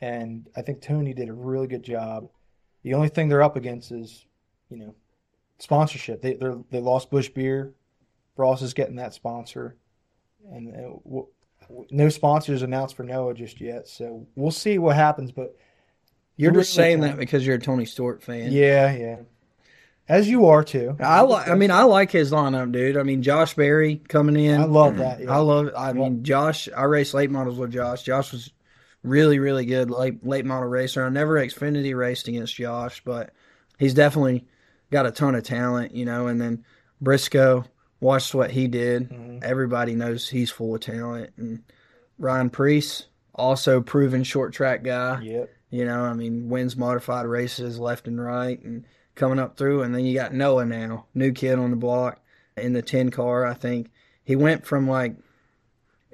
and 0.00 0.48
I 0.56 0.62
think 0.62 0.80
Tony 0.82 1.12
did 1.14 1.28
a 1.28 1.32
really 1.32 1.66
good 1.66 1.82
job. 1.82 2.28
The 2.82 2.94
only 2.94 3.08
thing 3.08 3.28
they're 3.28 3.42
up 3.42 3.56
against 3.56 3.90
is, 3.92 4.26
you 4.70 4.76
know, 4.76 4.94
sponsorship. 5.58 6.22
They 6.22 6.34
they 6.34 6.50
they 6.70 6.80
lost 6.80 7.10
Busch 7.10 7.28
Beer. 7.28 7.72
Ross 8.36 8.62
is 8.62 8.72
getting 8.74 8.96
that 8.96 9.14
sponsor, 9.14 9.76
and 10.50 10.68
uh, 10.68 10.80
w- 11.04 11.26
w- 11.68 11.86
no 11.90 12.08
sponsors 12.08 12.62
announced 12.62 12.96
for 12.96 13.02
Noah 13.04 13.34
just 13.34 13.60
yet. 13.60 13.86
So 13.88 14.26
we'll 14.36 14.50
see 14.50 14.78
what 14.78 14.96
happens. 14.96 15.32
But 15.32 15.56
You're 16.36 16.50
Really 16.52 16.62
just 16.62 16.74
saying 16.74 17.00
that 17.00 17.18
because 17.18 17.46
you're 17.46 17.56
a 17.56 17.60
Tony 17.60 17.84
Stewart 17.84 18.22
fan. 18.22 18.50
yeah, 18.52 18.92
yeah, 18.96 19.16
as 20.12 20.28
you 20.28 20.46
are 20.46 20.62
too. 20.62 20.94
I 21.00 21.22
like. 21.22 21.48
I 21.48 21.54
mean, 21.54 21.70
I 21.70 21.84
like 21.84 22.10
his 22.10 22.32
lineup, 22.32 22.70
dude. 22.70 22.98
I 22.98 23.02
mean, 23.02 23.22
Josh 23.22 23.54
Berry 23.54 23.96
coming 23.96 24.36
in. 24.36 24.60
I 24.60 24.64
love 24.64 24.98
that. 24.98 25.20
Yeah. 25.20 25.34
I 25.34 25.38
love. 25.38 25.70
I 25.76 25.94
mean, 25.94 26.22
Josh. 26.22 26.68
I 26.76 26.82
raced 26.82 27.14
late 27.14 27.30
models 27.30 27.58
with 27.58 27.72
Josh. 27.72 28.02
Josh 28.02 28.30
was 28.30 28.50
really, 29.02 29.38
really 29.38 29.64
good 29.64 29.90
late 29.90 30.24
late 30.24 30.44
model 30.44 30.68
racer. 30.68 31.04
I 31.04 31.08
never 31.08 31.36
Xfinity 31.36 31.96
raced 31.96 32.28
against 32.28 32.54
Josh, 32.54 33.02
but 33.04 33.32
he's 33.78 33.94
definitely 33.94 34.46
got 34.90 35.06
a 35.06 35.10
ton 35.10 35.34
of 35.34 35.44
talent, 35.44 35.94
you 35.94 36.04
know. 36.04 36.26
And 36.26 36.38
then 36.38 36.64
Briscoe 37.00 37.64
watched 38.00 38.34
what 38.34 38.50
he 38.50 38.68
did. 38.68 39.08
Mm-hmm. 39.08 39.38
Everybody 39.42 39.94
knows 39.94 40.28
he's 40.28 40.50
full 40.50 40.74
of 40.74 40.82
talent. 40.82 41.32
And 41.38 41.62
Ryan 42.18 42.50
Preece, 42.50 43.06
also 43.34 43.80
proven 43.80 44.24
short 44.24 44.52
track 44.52 44.82
guy. 44.82 45.22
Yep. 45.22 45.50
You 45.70 45.86
know, 45.86 46.02
I 46.02 46.12
mean, 46.12 46.50
wins 46.50 46.76
modified 46.76 47.24
races 47.24 47.78
left 47.78 48.06
and 48.06 48.22
right 48.22 48.62
and 48.62 48.84
coming 49.14 49.38
up 49.38 49.56
through. 49.56 49.82
And 49.82 49.94
then 49.94 50.04
you 50.04 50.14
got 50.14 50.32
Noah 50.34 50.64
now, 50.64 51.06
new 51.14 51.32
kid 51.32 51.58
on 51.58 51.70
the 51.70 51.76
block 51.76 52.20
in 52.56 52.72
the 52.72 52.82
10 52.82 53.10
car. 53.10 53.44
I 53.46 53.54
think 53.54 53.90
he 54.24 54.36
went 54.36 54.64
from 54.66 54.88
like 54.88 55.16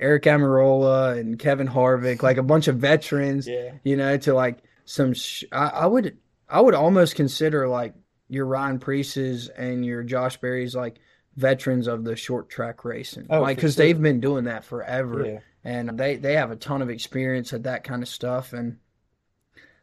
Aric 0.01 0.23
Almirola 0.23 1.19
and 1.19 1.39
Kevin 1.39 1.69
Harvick, 1.69 2.23
like 2.23 2.37
a 2.37 2.43
bunch 2.43 2.69
of 2.69 2.77
veterans, 2.77 3.47
Yeah. 3.49 3.73
you 3.85 3.97
know, 3.97 4.17
to 4.19 4.35
like 4.35 4.59
some. 4.85 5.13
Sh- 5.15 5.45
I, 5.51 5.67
I 5.69 5.87
would, 5.87 6.17
I 6.49 6.61
would 6.61 6.75
almost 6.75 7.15
consider 7.17 7.69
like 7.69 7.95
your 8.29 8.47
Ryan 8.47 8.79
Preece's 8.79 9.49
and 9.49 9.85
your 9.85 10.03
Josh 10.03 10.37
Berry's 10.39 10.75
like 10.77 10.99
veterans 11.37 11.87
of 11.89 12.05
the 12.05 12.15
short 12.17 12.49
track 12.49 12.85
racing, 12.85 13.27
Oh, 13.31 13.41
like 13.41 13.57
because 13.57 13.75
sure. 13.75 13.85
they've 13.87 14.01
been 14.01 14.21
doing 14.21 14.45
that 14.45 14.65
forever, 14.65 15.25
Yeah. 15.25 15.39
and 15.65 15.99
they 15.99 16.17
they 16.17 16.35
have 16.35 16.51
a 16.51 16.57
ton 16.57 16.81
of 16.83 16.91
experience 16.91 17.53
at 17.53 17.65
that 17.65 17.85
kind 17.85 18.03
of 18.03 18.09
stuff. 18.09 18.53
And 18.53 18.79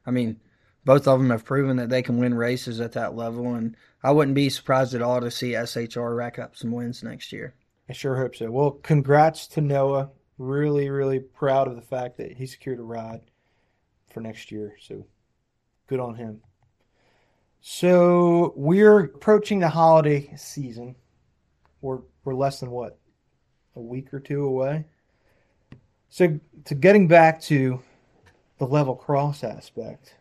I 0.05 0.11
mean, 0.11 0.39
both 0.85 1.07
of 1.07 1.19
them 1.19 1.31
have 1.31 1.43
proven 1.43 1.77
that 1.77 1.89
they 1.89 2.01
can 2.01 2.17
win 2.17 2.33
races 2.33 2.79
at 2.79 2.91
that 2.93 3.15
level, 3.15 3.55
and 3.55 3.75
I 4.03 4.11
wouldn't 4.11 4.35
be 4.35 4.49
surprised 4.49 4.93
at 4.93 5.01
all 5.01 5.19
to 5.19 5.31
see 5.31 5.51
SHR 5.53 6.15
rack 6.15 6.37
up 6.37 6.55
some 6.55 6.71
wins 6.71 7.03
next 7.03 7.33
year. 7.33 7.55
I 7.89 7.93
sure 7.93 8.15
hope 8.15 8.35
so. 8.35 8.49
Well, 8.51 8.71
congrats 8.71 9.47
to 9.47 9.61
Noah. 9.61 10.09
Really, 10.37 10.89
really 10.89 11.19
proud 11.19 11.67
of 11.67 11.75
the 11.75 11.81
fact 11.81 12.17
that 12.17 12.33
he 12.33 12.45
secured 12.45 12.79
a 12.79 12.83
ride 12.83 13.21
for 14.11 14.21
next 14.21 14.51
year. 14.51 14.75
So 14.79 15.05
good 15.87 15.99
on 15.99 16.15
him. 16.15 16.41
So 17.61 18.53
we're 18.55 18.99
approaching 18.99 19.59
the 19.59 19.69
holiday 19.69 20.31
season. 20.35 20.95
We're 21.81 22.01
we're 22.23 22.35
less 22.35 22.59
than 22.59 22.69
what? 22.69 22.99
A 23.75 23.81
week 23.81 24.13
or 24.13 24.19
two 24.19 24.43
away. 24.43 24.85
So 26.09 26.39
to 26.65 26.75
getting 26.75 27.07
back 27.07 27.41
to 27.43 27.81
the 28.57 28.65
level 28.65 28.95
cross 28.95 29.43
aspect, 29.43 30.15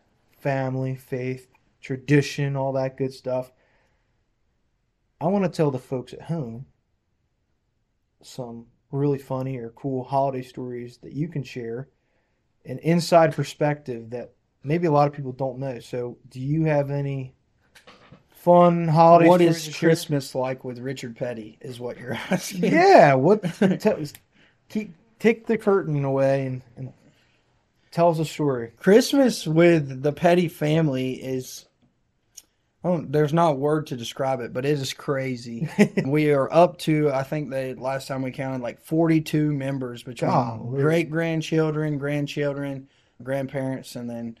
family, 0.45 0.95
faith, 0.95 1.47
tradition, 1.81 2.55
all 2.55 2.73
that 2.73 2.97
good 2.97 3.11
stuff. 3.11 3.51
I 5.19 5.25
want 5.25 5.43
to 5.43 5.49
tell 5.49 5.71
the 5.71 5.79
folks 5.79 6.13
at 6.13 6.21
home 6.21 6.67
some 8.21 8.67
really 8.91 9.17
funny 9.17 9.57
or 9.57 9.71
cool 9.71 10.03
holiday 10.03 10.43
stories 10.43 10.99
that 11.01 11.13
you 11.13 11.29
can 11.29 11.41
share, 11.41 11.89
an 12.63 12.77
inside 12.77 13.33
perspective 13.35 14.11
that 14.11 14.35
maybe 14.63 14.85
a 14.85 14.91
lot 14.91 15.07
of 15.07 15.13
people 15.13 15.31
don't 15.31 15.57
know. 15.57 15.79
So, 15.79 16.19
do 16.29 16.39
you 16.39 16.65
have 16.65 16.91
any 16.91 17.33
fun 18.29 18.87
holiday 18.87 19.27
What 19.27 19.41
is 19.41 19.65
to 19.65 19.71
share? 19.71 19.89
Christmas 19.89 20.35
like 20.35 20.63
with 20.63 20.77
Richard 20.77 21.15
Petty? 21.15 21.57
Is 21.59 21.79
what 21.79 21.97
you're 21.97 22.13
asking. 22.29 22.65
Yeah, 22.65 23.15
what? 23.15 23.41
tell, 23.79 23.97
keep 24.69 24.93
take 25.17 25.47
the 25.47 25.57
curtain 25.57 26.05
away 26.05 26.45
and, 26.45 26.61
and 26.77 26.93
tell 27.95 28.09
us 28.09 28.19
a 28.19 28.25
story. 28.25 28.71
Christmas 28.77 29.47
with 29.47 30.03
the 30.03 30.11
Petty 30.11 30.49
family 30.49 31.13
is. 31.13 31.65
There's 32.83 33.33
not 33.33 33.53
a 33.53 33.55
word 33.55 33.87
to 33.87 33.95
describe 33.95 34.41
it, 34.41 34.53
but 34.53 34.63
it 34.63 34.79
is 34.79 34.93
crazy. 34.93 35.67
we 36.05 36.29
are 36.29 36.53
up 36.53 36.77
to, 36.79 37.09
I 37.11 37.23
think 37.23 37.49
the 37.49 37.73
last 37.79 38.07
time 38.07 38.21
we 38.21 38.29
counted, 38.29 38.61
like 38.61 38.79
42 38.79 39.51
members 39.51 40.03
between 40.03 40.29
Golly. 40.29 40.83
great 40.83 41.09
grandchildren, 41.09 41.97
grandchildren, 41.97 42.87
grandparents, 43.23 43.95
and 43.95 44.07
then 44.07 44.37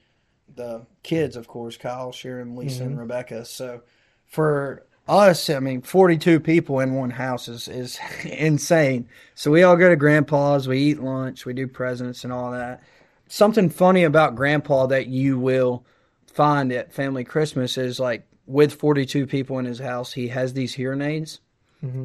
the 0.55 0.85
kids, 1.01 1.35
of 1.35 1.47
course, 1.47 1.75
Kyle, 1.75 2.11
Sharon, 2.11 2.55
Lisa, 2.55 2.83
and 2.83 2.91
mm-hmm. 2.91 2.99
Rebecca. 2.99 3.45
So 3.45 3.81
for 4.27 4.85
us, 5.07 5.49
I 5.49 5.59
mean, 5.59 5.81
42 5.81 6.39
people 6.39 6.81
in 6.81 6.93
one 6.93 7.09
house 7.09 7.47
is, 7.47 7.67
is 7.67 7.99
insane. 8.25 9.09
So 9.33 9.49
we 9.49 9.63
all 9.63 9.75
go 9.75 9.89
to 9.89 9.95
grandpa's, 9.95 10.67
we 10.67 10.79
eat 10.79 10.99
lunch, 10.99 11.47
we 11.47 11.53
do 11.53 11.67
presents 11.67 12.23
and 12.23 12.31
all 12.31 12.51
that. 12.51 12.83
Something 13.27 13.69
funny 13.69 14.03
about 14.03 14.35
grandpa 14.35 14.85
that 14.87 15.07
you 15.07 15.39
will 15.39 15.85
find 16.27 16.71
at 16.71 16.93
family 16.93 17.23
Christmas 17.23 17.77
is 17.77 17.99
like 17.99 18.27
with 18.45 18.73
42 18.73 19.25
people 19.25 19.57
in 19.57 19.65
his 19.65 19.79
house, 19.79 20.13
he 20.13 20.27
has 20.27 20.53
these 20.53 20.73
hearing 20.75 21.01
aids 21.01 21.39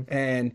and 0.09 0.55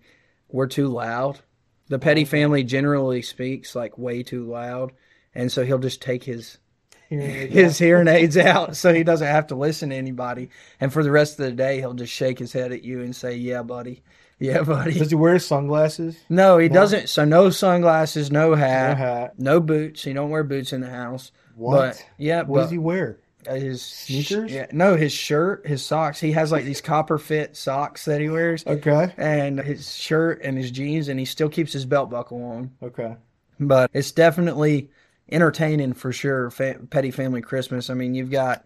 we're 0.49 0.67
too 0.67 0.87
loud. 0.87 1.39
The 1.87 1.99
Petty 1.99 2.25
family 2.25 2.63
generally 2.63 3.21
speaks 3.21 3.75
like 3.75 3.97
way 3.97 4.23
too 4.23 4.45
loud. 4.49 4.91
And 5.33 5.51
so 5.51 5.63
he'll 5.63 5.79
just 5.79 6.01
take 6.01 6.23
his 6.23 6.57
his 7.09 7.77
hearing 7.77 8.07
aids 8.17 8.37
out 8.37 8.75
so 8.75 8.93
he 8.93 9.03
doesn't 9.03 9.27
have 9.27 9.47
to 9.47 9.55
listen 9.55 9.89
to 9.89 9.95
anybody. 9.95 10.49
And 10.79 10.91
for 10.91 11.03
the 11.03 11.11
rest 11.11 11.39
of 11.39 11.45
the 11.45 11.51
day, 11.51 11.79
he'll 11.79 11.93
just 11.93 12.13
shake 12.13 12.39
his 12.39 12.53
head 12.53 12.71
at 12.71 12.83
you 12.83 13.01
and 13.01 13.15
say, 13.15 13.35
"Yeah, 13.35 13.61
buddy. 13.61 14.01
Yeah, 14.39 14.61
buddy." 14.63 14.97
Does 14.99 15.09
he 15.09 15.15
wear 15.15 15.39
sunglasses? 15.39 16.17
No, 16.29 16.57
he 16.57 16.67
doesn't. 16.69 17.09
So 17.09 17.25
no 17.25 17.49
sunglasses, 17.49 18.31
no 18.31 18.55
hat, 18.55 18.89
No 18.89 18.95
hat. 19.03 19.39
no 19.39 19.59
boots. 19.59 20.03
He 20.03 20.13
don't 20.13 20.29
wear 20.29 20.43
boots 20.43 20.73
in 20.73 20.81
the 20.81 20.89
house. 20.89 21.31
What? 21.55 21.77
But 21.97 22.05
yeah, 22.17 22.41
What 22.43 22.61
does 22.61 22.71
he 22.71 22.77
wear? 22.77 23.19
uh, 23.47 23.53
his 23.53 23.81
Sneakers? 23.81 24.51
Yeah, 24.51 24.65
no, 24.71 24.95
his 24.97 25.11
shirt, 25.13 25.65
his 25.67 25.85
socks. 25.85 26.19
He 26.19 26.31
has 26.33 26.51
like 26.51 26.65
these 26.65 26.81
copper 26.81 27.17
fit 27.17 27.55
socks 27.55 28.05
that 28.05 28.19
he 28.19 28.27
wears, 28.29 28.65
Okay. 28.65 29.13
and 29.17 29.59
his 29.59 29.95
shirt 29.95 30.41
and 30.43 30.57
his 30.57 30.71
jeans, 30.71 31.07
and 31.09 31.19
he 31.19 31.25
still 31.25 31.47
keeps 31.49 31.71
his 31.71 31.85
belt 31.85 32.09
buckle 32.09 32.43
on. 32.43 32.71
Okay. 32.81 33.15
But 33.59 33.89
it's 33.93 34.11
definitely 34.11 34.89
entertaining 35.31 35.93
for 35.93 36.11
sure. 36.11 36.49
Fa- 36.49 36.79
Petty 36.89 37.11
family 37.11 37.41
Christmas. 37.41 37.89
I 37.89 37.93
mean, 37.93 38.15
you've 38.15 38.31
got 38.31 38.65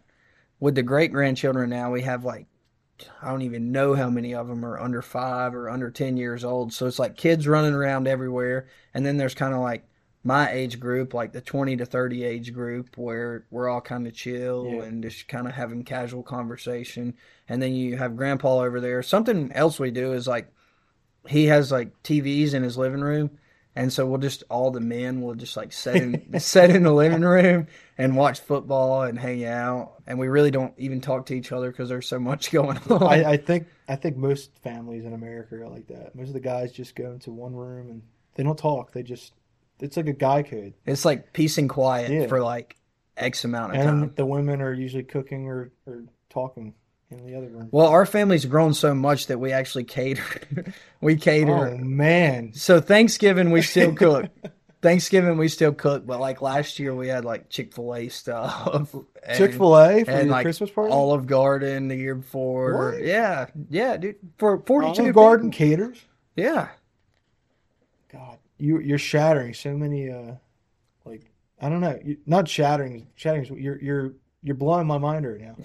with 0.59 0.75
the 0.75 0.83
great 0.83 1.11
grandchildren 1.11 1.69
now. 1.69 1.91
We 1.91 2.01
have 2.03 2.23
like 2.25 2.47
I 3.21 3.29
don't 3.29 3.41
even 3.43 3.71
know 3.71 3.93
how 3.95 4.09
many 4.09 4.33
of 4.33 4.47
them 4.47 4.65
are 4.65 4.79
under 4.79 5.01
five 5.01 5.53
or 5.55 5.69
under 5.69 5.89
ten 5.91 6.17
years 6.17 6.43
old. 6.43 6.73
So 6.73 6.85
it's 6.85 6.99
like 6.99 7.15
kids 7.17 7.47
running 7.47 7.73
around 7.73 8.07
everywhere, 8.07 8.67
and 8.93 9.05
then 9.05 9.17
there's 9.17 9.33
kind 9.35 9.53
of 9.53 9.61
like 9.61 9.85
my 10.23 10.51
age 10.51 10.79
group, 10.81 11.13
like 11.13 11.31
the 11.31 11.39
20 11.39 11.77
to 11.77 11.85
30 11.85 12.23
age 12.25 12.53
group, 12.53 12.97
where 12.97 13.45
we're 13.51 13.69
all 13.69 13.79
kind 13.79 14.05
of 14.05 14.13
chill 14.13 14.67
Yeah. 14.69 14.83
and 14.83 15.01
just 15.01 15.27
kind 15.29 15.47
of 15.47 15.53
having 15.53 15.83
casual 15.83 16.23
conversation. 16.23 17.13
And 17.47 17.61
then 17.61 17.73
you 17.73 17.95
have 17.97 18.17
grandpa 18.17 18.59
over 18.59 18.81
there. 18.81 19.01
Something 19.01 19.49
else 19.53 19.79
we 19.79 19.91
do 19.91 20.11
is 20.11 20.27
like 20.27 20.51
he 21.27 21.45
has 21.45 21.71
like 21.71 21.91
TVs 22.03 22.53
in 22.53 22.63
his 22.63 22.77
living 22.77 23.01
room. 23.01 23.31
And 23.75 23.93
so 23.93 24.05
we'll 24.05 24.19
just 24.19 24.43
all 24.49 24.71
the 24.71 24.79
men 24.81 25.21
will 25.21 25.35
just 25.35 25.55
like 25.55 25.71
sit 25.71 25.95
in 25.95 26.39
sit 26.39 26.69
in 26.71 26.83
the 26.83 26.91
living 26.91 27.21
room 27.21 27.67
and 27.97 28.17
watch 28.17 28.39
football 28.41 29.03
and 29.03 29.17
hang 29.17 29.45
out. 29.45 29.93
And 30.07 30.17
we 30.19 30.27
really 30.27 30.51
don't 30.51 30.73
even 30.77 31.01
talk 31.01 31.27
to 31.27 31.33
each 31.35 31.51
other 31.51 31.69
because 31.71 31.87
there's 31.89 32.07
so 32.07 32.19
much 32.19 32.51
going 32.51 32.77
on. 32.89 33.03
I, 33.03 33.31
I 33.31 33.37
think 33.37 33.67
I 33.87 33.95
think 33.95 34.17
most 34.17 34.51
families 34.63 35.05
in 35.05 35.13
America 35.13 35.55
are 35.55 35.67
like 35.69 35.87
that. 35.87 36.15
Most 36.15 36.27
of 36.29 36.33
the 36.33 36.39
guys 36.39 36.71
just 36.71 36.95
go 36.95 37.11
into 37.11 37.31
one 37.31 37.55
room 37.55 37.89
and 37.89 38.01
they 38.35 38.43
don't 38.43 38.57
talk. 38.57 38.91
They 38.91 39.03
just 39.03 39.33
it's 39.79 39.95
like 39.95 40.07
a 40.07 40.13
guy 40.13 40.43
code. 40.43 40.73
it's 40.85 41.05
like 41.05 41.31
peace 41.31 41.57
and 41.57 41.69
quiet 41.69 42.11
Yeah. 42.11 42.27
for 42.27 42.41
like 42.41 42.75
X 43.15 43.45
amount 43.45 43.73
of 43.75 43.77
time. 43.81 43.87
And 43.87 44.01
time. 44.09 44.13
the 44.15 44.25
women 44.25 44.61
are 44.61 44.73
usually 44.73 45.03
cooking 45.03 45.47
or, 45.47 45.71
or 45.85 46.03
talking 46.29 46.73
in 47.11 47.25
the 47.25 47.35
other 47.35 47.47
room. 47.47 47.69
Well, 47.71 47.87
our 47.87 48.05
family's 48.05 48.45
grown 48.45 48.73
so 48.73 48.93
much 48.93 49.27
that 49.27 49.39
we 49.39 49.51
actually 49.51 49.85
cater. 49.85 50.23
we 51.01 51.15
cater. 51.15 51.69
Oh 51.69 51.77
man. 51.77 52.53
So 52.53 52.79
Thanksgiving 52.79 53.51
we 53.51 53.61
still 53.61 53.93
cook. 53.95 54.25
Thanksgiving 54.81 55.37
we 55.37 55.49
still 55.49 55.73
cook, 55.73 56.05
but 56.05 56.19
like 56.21 56.41
last 56.41 56.79
year 56.79 56.95
we 56.95 57.09
had 57.09 57.25
like 57.25 57.49
Chick 57.49 57.73
Fil 57.73 57.95
A 57.95 58.07
stuff. 58.09 58.95
Chick 59.35 59.53
fil 59.53 59.77
A 59.77 60.05
for 60.05 60.11
and 60.11 60.29
like 60.29 60.45
Christmas 60.45 60.69
party? 60.69 60.93
Olive 60.93 61.27
Garden 61.27 61.89
the 61.89 61.97
year 61.97 62.15
before. 62.15 62.93
What? 62.93 63.03
Yeah, 63.03 63.47
yeah, 63.69 63.97
dude. 63.97 64.15
For 64.37 64.59
forty-two 64.59 65.01
Olive 65.01 65.15
Garden 65.15 65.51
people. 65.51 65.67
caters? 65.67 66.01
Yeah, 66.37 66.69
God. 68.09 68.37
You 68.57 68.79
you're 68.79 68.97
shattering 68.97 69.53
so 69.53 69.73
many 69.73 70.09
uh 70.09 70.35
like 71.03 71.29
I 71.59 71.67
don't 71.67 71.81
know. 71.81 71.99
Not 72.25 72.47
shattering 72.47 73.07
shattering 73.15 73.57
you're 73.57 73.81
you're 73.81 74.13
you're 74.43 74.55
blowing 74.55 74.87
my 74.87 74.97
mind 74.97 75.27
right 75.27 75.41
now. 75.41 75.57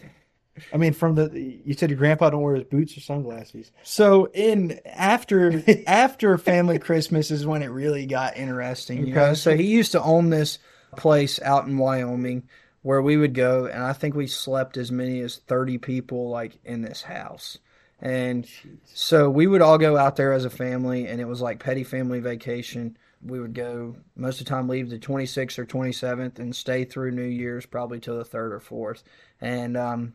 I 0.73 0.77
mean 0.77 0.93
from 0.93 1.15
the 1.17 1.31
you 1.65 1.75
said 1.75 1.91
your 1.91 1.99
grandpa 1.99 2.31
don't 2.31 2.43
wear 2.43 2.55
his 2.57 2.65
boots 2.65 2.97
or 2.97 3.01
sunglasses. 3.01 3.73
So 3.83 4.27
in 4.27 4.81
after 4.87 5.63
after 5.87 6.39
family 6.39 6.79
Christmas 6.79 7.31
is 7.31 7.47
when 7.47 7.63
it 7.63 7.69
really 7.69 8.07
got 8.07 8.37
interesting. 8.37 9.07
You 9.07 9.15
know, 9.15 9.23
Okay. 9.25 9.35
so 9.35 9.57
he 9.57 9.65
used 9.65 9.93
to 9.93 10.03
own 10.03 10.31
this 10.31 10.59
place 10.97 11.41
out 11.43 11.67
in 11.67 11.77
Wyoming 11.79 12.49
where 12.83 13.01
we 13.03 13.17
would 13.17 13.33
go, 13.35 13.65
and 13.67 13.83
I 13.83 13.95
think 13.95 14.15
we 14.15 14.27
slept 14.27 14.77
as 14.77 14.93
many 14.93 15.21
as 15.21 15.37
thirty 15.39 15.79
people 15.79 16.29
like 16.29 16.59
in 16.65 16.83
this 16.83 17.03
house. 17.03 17.59
And 18.01 18.47
so 18.85 19.31
we 19.31 19.47
would 19.47 19.63
all 19.63 19.79
go 19.79 19.97
out 19.97 20.17
there 20.17 20.33
as 20.35 20.45
a 20.45 20.51
family, 20.51 21.07
and 21.07 21.21
it 21.21 21.25
was 21.25 21.41
like 21.41 21.61
petty 21.61 21.83
family 21.85 22.21
vacation. 22.21 22.99
We 23.23 23.41
would 23.41 23.55
go 23.55 23.97
most 24.17 24.41
of 24.41 24.45
the 24.47 24.51
time, 24.51 24.69
leave 24.69 24.91
the 24.91 24.99
26th 24.99 25.59
or 25.59 25.65
27th, 25.65 26.39
and 26.39 26.55
stay 26.55 26.85
through 26.85 27.13
New 27.13 27.23
Year's, 27.25 27.65
probably 27.65 27.99
till 28.01 28.19
the 28.19 28.25
third 28.25 28.53
or 28.53 28.61
fourth. 28.61 29.03
And 29.41 29.79
um, 29.79 30.13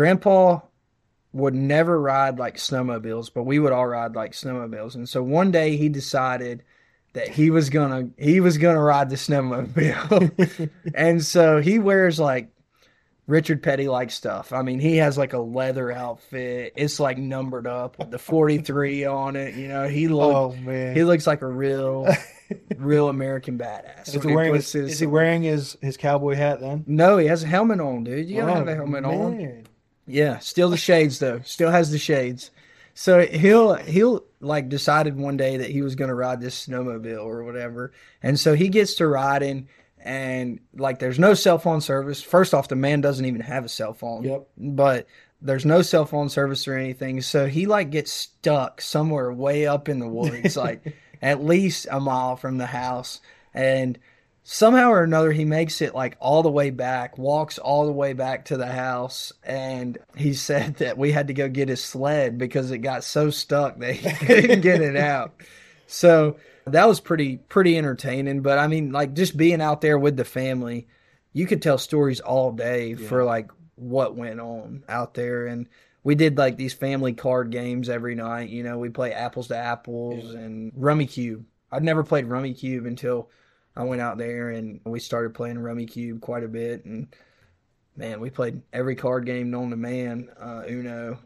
Grandpa 0.00 0.60
would 1.34 1.54
never 1.54 2.00
ride 2.00 2.38
like 2.38 2.56
snowmobiles, 2.56 3.30
but 3.34 3.42
we 3.42 3.58
would 3.58 3.70
all 3.70 3.86
ride 3.86 4.14
like 4.14 4.32
snowmobiles. 4.32 4.94
And 4.94 5.06
so 5.06 5.22
one 5.22 5.50
day 5.50 5.76
he 5.76 5.90
decided 5.90 6.62
that 7.12 7.28
he 7.28 7.50
was 7.50 7.68
gonna 7.68 8.08
he 8.16 8.40
was 8.40 8.56
gonna 8.56 8.80
ride 8.80 9.10
the 9.10 9.16
snowmobile. 9.16 10.70
and 10.94 11.22
so 11.22 11.60
he 11.60 11.78
wears 11.78 12.18
like 12.18 12.48
Richard 13.26 13.62
Petty 13.62 13.88
like 13.88 14.10
stuff. 14.10 14.54
I 14.54 14.62
mean, 14.62 14.80
he 14.80 14.96
has 14.96 15.18
like 15.18 15.34
a 15.34 15.38
leather 15.38 15.92
outfit. 15.92 16.72
It's 16.76 16.98
like 16.98 17.18
numbered 17.18 17.66
up 17.66 17.98
with 17.98 18.10
the 18.10 18.18
43 18.18 19.04
on 19.04 19.36
it. 19.36 19.54
You 19.54 19.68
know, 19.68 19.86
he 19.86 20.08
looks 20.08 20.56
Oh 20.56 20.62
man. 20.62 20.96
he 20.96 21.04
looks 21.04 21.26
like 21.26 21.42
a 21.42 21.46
real 21.46 22.08
real 22.78 23.10
American 23.10 23.58
badass. 23.58 24.14
is, 24.14 24.22
he 24.22 24.34
wearing 24.34 24.54
his, 24.54 24.74
is 24.74 24.98
he 24.98 25.06
wearing 25.06 25.42
his, 25.42 25.76
his 25.82 25.98
cowboy 25.98 26.36
hat 26.36 26.60
then? 26.60 26.84
No, 26.86 27.18
he 27.18 27.26
has 27.26 27.42
a 27.44 27.46
helmet 27.46 27.80
on, 27.80 28.04
dude. 28.04 28.30
You 28.30 28.38
gotta 28.38 28.52
Oh, 28.52 28.54
have 28.54 28.68
a 28.68 28.72
oh, 28.72 28.74
helmet 28.76 29.04
on. 29.04 29.64
Yeah, 30.10 30.38
still 30.38 30.70
the 30.70 30.76
shades 30.76 31.18
though. 31.18 31.40
Still 31.44 31.70
has 31.70 31.90
the 31.90 31.98
shades. 31.98 32.50
So 32.94 33.20
he'll 33.26 33.74
he'll 33.74 34.24
like 34.40 34.68
decided 34.68 35.16
one 35.16 35.36
day 35.36 35.58
that 35.58 35.70
he 35.70 35.82
was 35.82 35.94
going 35.94 36.08
to 36.08 36.14
ride 36.14 36.40
this 36.40 36.66
snowmobile 36.66 37.24
or 37.24 37.44
whatever, 37.44 37.92
and 38.22 38.38
so 38.38 38.54
he 38.54 38.68
gets 38.68 38.94
to 38.96 39.06
riding, 39.06 39.68
and 39.98 40.60
like 40.74 40.98
there's 40.98 41.18
no 41.18 41.34
cell 41.34 41.58
phone 41.58 41.80
service. 41.80 42.20
First 42.20 42.52
off, 42.52 42.68
the 42.68 42.76
man 42.76 43.00
doesn't 43.00 43.24
even 43.24 43.40
have 43.40 43.64
a 43.64 43.68
cell 43.68 43.94
phone. 43.94 44.24
Yep. 44.24 44.48
But 44.58 45.06
there's 45.42 45.64
no 45.64 45.82
cell 45.82 46.04
phone 46.04 46.28
service 46.28 46.68
or 46.68 46.76
anything. 46.76 47.22
So 47.22 47.46
he 47.46 47.66
like 47.66 47.90
gets 47.90 48.12
stuck 48.12 48.80
somewhere 48.80 49.32
way 49.32 49.66
up 49.66 49.88
in 49.88 49.98
the 49.98 50.08
woods, 50.08 50.56
like 50.56 50.94
at 51.22 51.42
least 51.42 51.86
a 51.90 52.00
mile 52.00 52.36
from 52.36 52.58
the 52.58 52.66
house. 52.66 53.20
And 53.54 53.98
somehow 54.42 54.90
or 54.90 55.02
another, 55.02 55.32
he 55.32 55.44
makes 55.44 55.80
it 55.80 55.94
like 55.94 56.16
all 56.20 56.42
the 56.42 56.50
way 56.50 56.70
back, 56.70 57.18
walks 57.18 57.58
all 57.58 57.86
the 57.86 57.92
way 57.92 58.12
back 58.12 58.46
to 58.46 58.56
the 58.56 58.66
house. 58.66 59.32
And 59.42 59.98
he 60.16 60.34
said 60.34 60.76
that 60.76 60.98
we 60.98 61.12
had 61.12 61.28
to 61.28 61.34
go 61.34 61.48
get 61.48 61.68
his 61.68 61.82
sled 61.82 62.38
because 62.38 62.70
it 62.70 62.78
got 62.78 63.04
so 63.04 63.30
stuck 63.30 63.78
that 63.78 63.94
he 63.94 64.10
couldn't 64.26 64.60
get 64.60 64.80
it 64.80 64.96
out. 64.96 65.34
So 65.86 66.36
that 66.66 66.88
was 66.88 67.00
pretty, 67.00 67.36
pretty 67.36 67.76
entertaining. 67.76 68.42
But 68.42 68.58
I 68.58 68.66
mean, 68.66 68.92
like 68.92 69.14
just 69.14 69.36
being 69.36 69.60
out 69.60 69.80
there 69.80 69.98
with 69.98 70.16
the 70.16 70.24
family, 70.24 70.88
you 71.32 71.46
could 71.46 71.62
tell 71.62 71.78
stories 71.78 72.20
all 72.20 72.52
day 72.52 72.94
yeah. 72.94 73.08
for 73.08 73.24
like 73.24 73.50
what 73.76 74.16
went 74.16 74.40
on 74.40 74.84
out 74.88 75.14
there. 75.14 75.46
And 75.46 75.68
we 76.02 76.14
did 76.14 76.38
like 76.38 76.56
these 76.56 76.74
family 76.74 77.12
card 77.12 77.50
games 77.50 77.88
every 77.88 78.14
night. 78.14 78.48
You 78.48 78.62
know, 78.62 78.78
we 78.78 78.88
play 78.88 79.12
apples 79.12 79.48
to 79.48 79.56
apples 79.56 80.32
yeah. 80.32 80.40
and 80.40 81.08
Cube. 81.08 81.44
I'd 81.72 81.84
never 81.84 82.02
played 82.02 82.26
Rummikub 82.26 82.86
until 82.86 83.30
I 83.76 83.84
went 83.84 84.00
out 84.00 84.18
there 84.18 84.50
and 84.50 84.80
we 84.84 85.00
started 85.00 85.34
playing 85.34 85.56
Rummikub 85.56 86.20
quite 86.20 86.44
a 86.44 86.48
bit. 86.48 86.84
And 86.84 87.08
man, 87.96 88.20
we 88.20 88.30
played 88.30 88.62
every 88.72 88.96
card 88.96 89.26
game 89.26 89.50
known 89.50 89.70
to 89.70 89.76
man. 89.76 90.30
Uh, 90.38 90.62
Uno, 90.68 91.18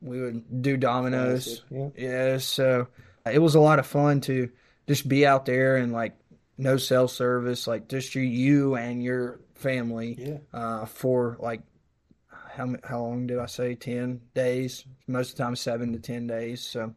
we 0.00 0.20
would 0.20 0.62
do 0.62 0.76
dominoes. 0.76 1.62
Yeah. 1.70 1.88
yeah, 1.96 2.38
so 2.38 2.88
it 3.30 3.38
was 3.38 3.54
a 3.54 3.60
lot 3.60 3.78
of 3.78 3.86
fun 3.86 4.20
to 4.22 4.50
just 4.88 5.08
be 5.08 5.26
out 5.26 5.46
there 5.46 5.76
and 5.76 5.92
like 5.92 6.16
no 6.58 6.76
cell 6.76 7.08
service, 7.08 7.66
like 7.66 7.88
just 7.88 8.14
you 8.14 8.74
and 8.74 9.02
your 9.02 9.40
family 9.54 10.16
yeah. 10.18 10.38
uh, 10.58 10.86
for 10.86 11.36
like 11.40 11.62
how 12.52 12.74
how 12.84 13.00
long 13.00 13.26
did 13.26 13.38
I 13.38 13.46
say? 13.46 13.74
Ten 13.74 14.20
days. 14.34 14.84
Most 15.06 15.30
of 15.30 15.36
the 15.36 15.42
time, 15.44 15.56
seven 15.56 15.92
to 15.92 15.98
ten 15.98 16.26
days. 16.26 16.60
So, 16.60 16.94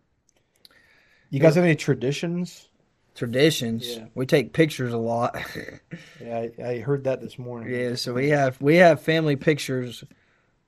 you 1.30 1.40
guys 1.40 1.56
have 1.56 1.64
any 1.64 1.76
traditions? 1.76 2.70
Traditions. 3.16 3.98
Yeah. 3.98 4.06
We 4.14 4.26
take 4.26 4.54
pictures 4.54 4.94
a 4.94 4.98
lot. 4.98 5.38
yeah, 6.22 6.48
I, 6.60 6.64
I, 6.64 6.80
heard 6.80 7.06
that 7.06 7.22
this 7.22 7.40
morning. 7.40 7.74
Yeah, 7.74 7.96
so 7.96 8.14
we 8.14 8.30
have 8.30 8.62
we 8.62 8.76
have 8.76 9.02
family 9.02 9.36
pictures. 9.36 10.04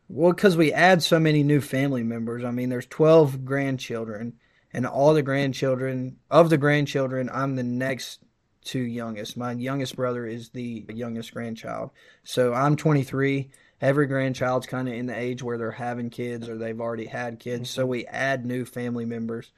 Well, 0.07 0.31
because 0.31 0.55
we 0.55 0.71
add 0.71 1.03
so 1.03 1.19
many 1.19 1.43
new 1.43 1.59
family 1.59 2.03
members. 2.03 2.45
I 2.45 2.51
mean, 2.51 2.69
there's 2.69 2.85
twelve 2.85 3.43
grandchildren, 3.43 4.33
and 4.71 4.87
all 4.87 5.13
the 5.13 5.21
grandchildren 5.21 6.17
of 6.31 6.49
the 6.49 6.57
grandchildren, 6.57 7.29
I'm 7.33 7.55
the 7.55 7.63
next 7.63 8.21
to 8.65 8.79
youngest. 8.79 9.37
My 9.37 9.51
youngest 9.51 9.95
brother 9.95 10.25
is 10.25 10.49
the 10.49 10.85
youngest 10.89 11.33
grandchild. 11.33 11.91
So 12.23 12.53
I'm 12.53 12.75
23 12.75 13.49
every 13.81 14.07
grandchild's 14.07 14.67
kind 14.67 14.87
of 14.87 14.93
in 14.93 15.05
the 15.05 15.17
age 15.17 15.43
where 15.43 15.57
they're 15.57 15.71
having 15.71 16.09
kids 16.09 16.49
or 16.49 16.57
they've 16.57 16.81
already 16.81 17.05
had 17.05 17.39
kids. 17.39 17.69
Mm-hmm. 17.69 17.81
So 17.81 17.85
we 17.85 18.05
add 18.07 18.45
new 18.45 18.65
family 18.65 19.05
members 19.05 19.51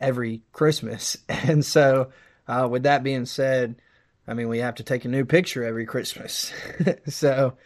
every 0.00 0.42
Christmas. 0.52 1.16
And 1.28 1.64
so, 1.64 2.10
uh, 2.46 2.68
with 2.70 2.84
that 2.84 3.02
being 3.02 3.26
said, 3.26 3.76
I 4.26 4.34
mean, 4.34 4.48
we 4.48 4.58
have 4.58 4.76
to 4.76 4.82
take 4.82 5.04
a 5.04 5.08
new 5.08 5.24
picture 5.24 5.64
every 5.64 5.86
Christmas. 5.86 6.52
so 7.08 7.56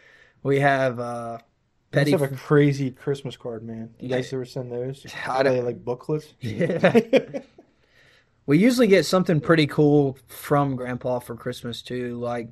we 0.41 0.59
have, 0.59 0.99
uh, 0.99 1.39
Petty 1.91 2.11
have 2.11 2.21
a 2.21 2.27
crazy 2.29 2.91
Christmas 2.91 3.37
card, 3.37 3.63
man. 3.63 3.93
You 3.99 4.09
guys 4.09 4.33
ever 4.33 4.45
send 4.45 4.71
those? 4.71 5.05
Are 5.27 5.43
they 5.43 5.61
like 5.61 5.83
booklets? 5.83 6.33
Yeah. 6.39 7.41
we 8.45 8.57
usually 8.57 8.87
get 8.87 9.05
something 9.05 9.39
pretty 9.39 9.67
cool 9.67 10.17
from 10.27 10.75
Grandpa 10.75 11.19
for 11.19 11.35
Christmas 11.35 11.81
too. 11.81 12.17
Like, 12.19 12.49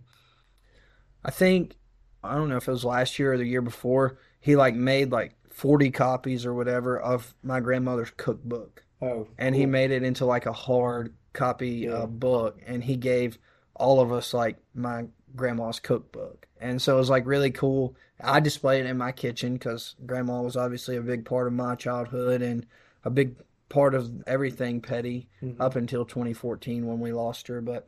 I 1.23 1.31
think 1.31 1.75
I 2.23 2.35
don't 2.35 2.49
know 2.49 2.57
if 2.57 2.67
it 2.67 2.71
was 2.71 2.85
last 2.85 3.17
year 3.19 3.33
or 3.33 3.37
the 3.37 3.45
year 3.45 3.61
before, 3.61 4.19
he 4.39 4.55
like 4.55 4.75
made 4.75 5.11
like 5.11 5.35
40 5.49 5.91
copies 5.91 6.45
or 6.45 6.53
whatever 6.53 6.99
of 6.99 7.33
my 7.43 7.59
grandmother's 7.59 8.11
cookbook. 8.15 8.83
Oh. 9.01 9.27
And 9.37 9.53
cool. 9.53 9.59
he 9.59 9.65
made 9.65 9.91
it 9.91 10.03
into 10.03 10.25
like 10.25 10.45
a 10.45 10.53
hard 10.53 11.13
copy 11.33 11.69
yeah. 11.69 11.91
uh, 11.91 12.05
book 12.07 12.59
and 12.65 12.83
he 12.83 12.95
gave 12.97 13.37
all 13.75 13.99
of 13.99 14.11
us 14.11 14.33
like 14.33 14.57
my 14.75 15.05
grandma's 15.35 15.79
cookbook. 15.79 16.47
And 16.59 16.81
so 16.81 16.95
it 16.95 16.99
was 16.99 17.09
like 17.09 17.25
really 17.25 17.51
cool. 17.51 17.95
I 18.23 18.39
displayed 18.39 18.85
it 18.85 18.89
in 18.89 18.97
my 18.97 19.11
kitchen 19.11 19.53
because 19.53 19.95
grandma 20.05 20.41
was 20.41 20.55
obviously 20.55 20.97
a 20.97 21.01
big 21.01 21.25
part 21.25 21.47
of 21.47 21.53
my 21.53 21.75
childhood 21.75 22.41
and 22.41 22.67
a 23.03 23.09
big 23.09 23.35
part 23.69 23.95
of 23.95 24.11
everything 24.27 24.81
petty 24.81 25.27
mm-hmm. 25.41 25.59
up 25.61 25.75
until 25.75 26.05
2014 26.05 26.85
when 26.85 26.99
we 26.99 27.11
lost 27.11 27.47
her. 27.47 27.61
But 27.61 27.87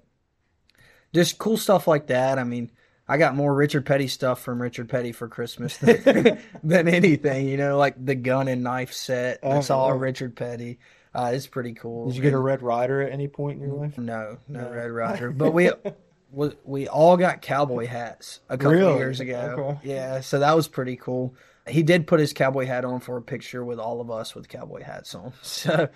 just 1.14 1.38
cool 1.38 1.58
stuff 1.58 1.88
like 1.88 2.08
that. 2.08 2.40
I 2.40 2.44
mean, 2.44 2.72
I 3.08 3.18
got 3.18 3.36
more 3.36 3.54
Richard 3.54 3.86
Petty 3.86 4.08
stuff 4.08 4.42
from 4.42 4.62
Richard 4.62 4.90
Petty 4.90 5.12
for 5.12 5.28
Christmas 5.28 5.78
than, 5.78 6.40
than 6.64 6.88
anything. 6.88 7.48
You 7.48 7.58
know, 7.58 7.78
like 7.78 8.04
the 8.04 8.16
gun 8.16 8.48
and 8.48 8.64
knife 8.64 8.94
set. 8.94 9.42
That's 9.42 9.70
oh, 9.70 9.78
all. 9.78 9.94
Richard 9.94 10.36
Petty. 10.36 10.80
Uh, 11.16 11.32
it's 11.34 11.48
pretty 11.48 11.74
cool. 11.74 12.08
Did 12.08 12.16
you 12.16 12.22
get 12.22 12.34
a 12.34 12.40
Red 12.40 12.62
Ryder 12.62 13.02
at 13.02 13.12
any 13.12 13.28
point 13.28 13.62
in 13.62 13.68
your 13.68 13.78
life? 13.78 13.98
No, 13.98 14.38
no, 14.48 14.62
no. 14.62 14.72
Red 14.72 14.92
Ryder. 14.92 15.32
But 15.38 15.54
we, 15.54 15.70
we 16.32 16.52
we 16.64 16.88
all 16.88 17.18
got 17.18 17.42
cowboy 17.42 17.86
hats 17.86 18.40
a 18.50 18.58
couple 18.58 18.72
really? 18.72 18.98
years 18.98 19.20
ago. 19.20 19.56
Okay. 19.58 19.90
Yeah, 19.92 20.22
so 20.22 20.40
that 20.40 20.56
was 20.56 20.68
pretty 20.68 20.96
cool. 20.96 21.36
He 21.68 21.84
did 21.84 22.08
put 22.08 22.20
his 22.20 22.34
cowboy 22.34 22.66
hat 22.66 22.84
on 22.84 23.00
for 23.00 23.18
a 23.18 23.22
picture 23.22 23.64
with 23.64 23.80
all 23.80 24.02
of 24.02 24.10
us 24.10 24.36
with 24.36 24.50
cowboy 24.50 24.82
hats 24.84 25.14
on. 25.16 25.34
So 25.44 25.90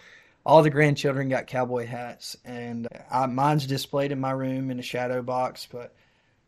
all 0.46 0.62
the 0.64 0.70
grandchildren 0.70 1.28
got 1.28 1.48
cowboy 1.48 1.88
hats, 1.88 2.38
and 2.46 2.88
I, 3.12 3.26
mine's 3.26 3.66
displayed 3.66 4.14
in 4.14 4.20
my 4.22 4.32
room 4.32 4.72
in 4.72 4.80
a 4.80 4.84
shadow 4.84 5.22
box, 5.22 5.68
but 5.70 5.94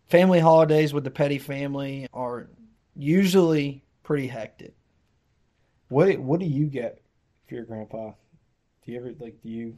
family 0.08 0.40
holidays 0.40 0.94
with 0.94 1.04
the 1.04 1.12
Petty 1.12 1.38
family 1.38 2.08
are 2.14 2.48
usually 2.96 3.84
pretty 4.04 4.28
hectic. 4.28 4.74
What 5.90 6.20
what 6.20 6.40
do 6.40 6.46
you 6.46 6.68
get 6.68 7.02
for 7.48 7.56
your 7.56 7.66
grandpa? 7.66 8.12
Do 8.90 8.94
you 8.94 9.02
ever 9.02 9.14
like 9.20 9.40
do 9.44 9.50
you 9.50 9.78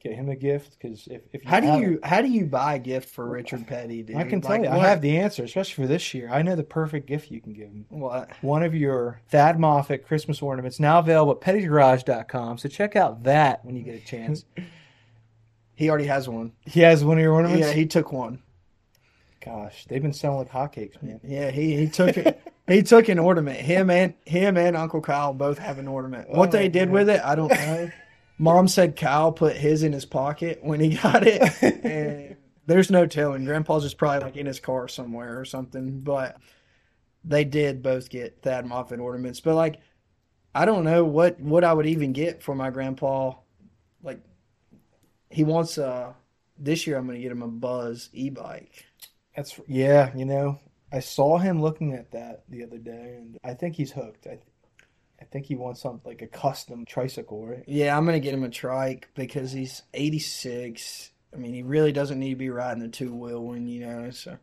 get 0.00 0.12
him 0.12 0.28
a 0.28 0.36
gift? 0.36 0.78
Because 0.78 1.08
if, 1.08 1.22
if 1.32 1.42
how 1.42 1.58
do 1.58 1.80
you 1.80 1.98
how 2.04 2.22
do 2.22 2.28
you 2.28 2.46
buy 2.46 2.74
a 2.74 2.78
gift 2.78 3.08
for 3.08 3.28
Richard 3.28 3.66
Petty? 3.66 4.04
Dude? 4.04 4.14
I 4.14 4.22
can 4.22 4.40
tell 4.40 4.52
like, 4.52 4.62
you, 4.62 4.68
what? 4.68 4.78
I 4.78 4.88
have 4.90 5.00
the 5.00 5.18
answer, 5.18 5.42
especially 5.42 5.82
for 5.82 5.88
this 5.88 6.14
year. 6.14 6.30
I 6.30 6.42
know 6.42 6.54
the 6.54 6.62
perfect 6.62 7.08
gift 7.08 7.32
you 7.32 7.40
can 7.40 7.52
give 7.52 7.66
him. 7.66 7.84
What? 7.88 8.30
One 8.42 8.62
of 8.62 8.72
your 8.72 9.20
Thad 9.28 9.58
Moffitt 9.58 10.06
Christmas 10.06 10.40
ornaments 10.40 10.78
now 10.78 11.00
available 11.00 11.32
at 11.32 11.40
pettygarage.com. 11.40 12.58
So 12.58 12.68
check 12.68 12.94
out 12.94 13.24
that 13.24 13.64
when 13.64 13.74
you 13.74 13.82
get 13.82 13.96
a 13.96 14.04
chance. 14.04 14.44
he 15.74 15.90
already 15.90 16.06
has 16.06 16.28
one. 16.28 16.52
He 16.60 16.78
has 16.82 17.02
one 17.02 17.18
of 17.18 17.22
your 17.22 17.32
ornaments. 17.32 17.66
Yeah, 17.66 17.72
he 17.72 17.86
took 17.86 18.12
one. 18.12 18.40
Gosh, 19.44 19.84
they've 19.88 20.00
been 20.00 20.12
selling 20.12 20.38
like 20.38 20.52
hotcakes, 20.52 21.02
man. 21.02 21.18
Yeah, 21.24 21.50
he, 21.50 21.76
he 21.76 21.88
took 21.88 22.16
it. 22.16 22.40
he 22.68 22.84
took 22.84 23.08
an 23.08 23.18
ornament. 23.18 23.58
Him 23.58 23.90
and 23.90 24.14
him 24.24 24.56
and 24.56 24.76
Uncle 24.76 25.00
Kyle 25.00 25.34
both 25.34 25.58
have 25.58 25.80
an 25.80 25.88
ornament. 25.88 26.30
What 26.30 26.50
oh, 26.50 26.52
they 26.52 26.68
did 26.68 26.86
man. 26.86 26.92
with 26.92 27.08
it, 27.08 27.20
I 27.24 27.34
don't 27.34 27.50
know. 27.50 27.90
Mom 28.38 28.68
said 28.68 28.96
Kyle 28.96 29.32
put 29.32 29.56
his 29.56 29.82
in 29.82 29.92
his 29.92 30.04
pocket 30.04 30.60
when 30.62 30.80
he 30.80 30.96
got 30.96 31.26
it, 31.26 31.42
and 31.84 32.36
there's 32.66 32.90
no 32.90 33.06
telling. 33.06 33.44
Grandpa's 33.44 33.84
just 33.84 33.98
probably 33.98 34.20
like 34.20 34.36
in 34.36 34.46
his 34.46 34.60
car 34.60 34.88
somewhere 34.88 35.38
or 35.38 35.44
something. 35.44 36.00
But 36.00 36.36
they 37.24 37.44
did 37.44 37.82
both 37.82 38.10
get 38.10 38.42
Thad 38.42 38.66
Moffitt 38.66 39.00
ornaments. 39.00 39.40
But 39.40 39.54
like, 39.54 39.80
I 40.54 40.64
don't 40.64 40.84
know 40.84 41.04
what 41.04 41.40
what 41.40 41.64
I 41.64 41.72
would 41.72 41.86
even 41.86 42.12
get 42.12 42.42
for 42.42 42.54
my 42.54 42.70
grandpa. 42.70 43.34
Like, 44.02 44.20
he 45.30 45.44
wants 45.44 45.78
uh 45.78 46.12
this 46.58 46.86
year 46.86 46.96
I'm 46.96 47.06
going 47.06 47.18
to 47.18 47.22
get 47.22 47.32
him 47.32 47.42
a 47.42 47.48
Buzz 47.48 48.10
e-bike. 48.12 48.84
That's 49.36 49.58
yeah, 49.66 50.10
you 50.16 50.24
know, 50.24 50.60
I 50.92 51.00
saw 51.00 51.38
him 51.38 51.60
looking 51.60 51.92
at 51.92 52.12
that 52.12 52.44
the 52.48 52.62
other 52.62 52.78
day, 52.78 53.16
and 53.16 53.38
I 53.42 53.54
think 53.54 53.74
he's 53.74 53.90
hooked. 53.90 54.26
I, 54.26 54.38
I 55.20 55.24
think 55.24 55.46
he 55.46 55.54
wants 55.54 55.80
something 55.80 56.02
like 56.04 56.22
a 56.22 56.26
custom 56.26 56.84
tricycle, 56.84 57.46
right? 57.46 57.64
Yeah, 57.66 57.96
I'm 57.96 58.04
gonna 58.04 58.20
get 58.20 58.34
him 58.34 58.44
a 58.44 58.50
trike 58.50 59.08
because 59.14 59.52
he's 59.52 59.82
86. 59.94 61.10
I 61.32 61.36
mean, 61.36 61.54
he 61.54 61.62
really 61.62 61.92
doesn't 61.92 62.18
need 62.18 62.30
to 62.30 62.36
be 62.36 62.50
riding 62.50 62.82
the 62.82 62.88
two 62.88 63.14
wheel 63.14 63.42
one, 63.42 63.66
you 63.66 63.86
know. 63.86 64.10
So 64.10 64.36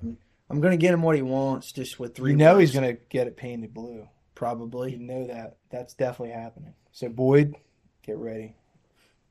I'm, 0.00 0.18
I'm 0.50 0.60
gonna 0.60 0.76
get 0.76 0.94
him 0.94 1.02
what 1.02 1.16
he 1.16 1.22
wants, 1.22 1.72
just 1.72 1.98
with 1.98 2.14
three. 2.14 2.32
You 2.32 2.36
know, 2.36 2.56
wheels. 2.56 2.70
he's 2.70 2.74
gonna 2.74 2.94
get 3.08 3.26
it 3.26 3.36
painted 3.36 3.72
blue. 3.72 4.08
Probably. 4.34 4.92
You 4.92 4.98
know 4.98 5.26
that. 5.26 5.56
That's 5.70 5.94
definitely 5.94 6.34
happening. 6.34 6.74
So 6.92 7.08
Boyd, 7.08 7.54
get 8.02 8.16
ready. 8.16 8.56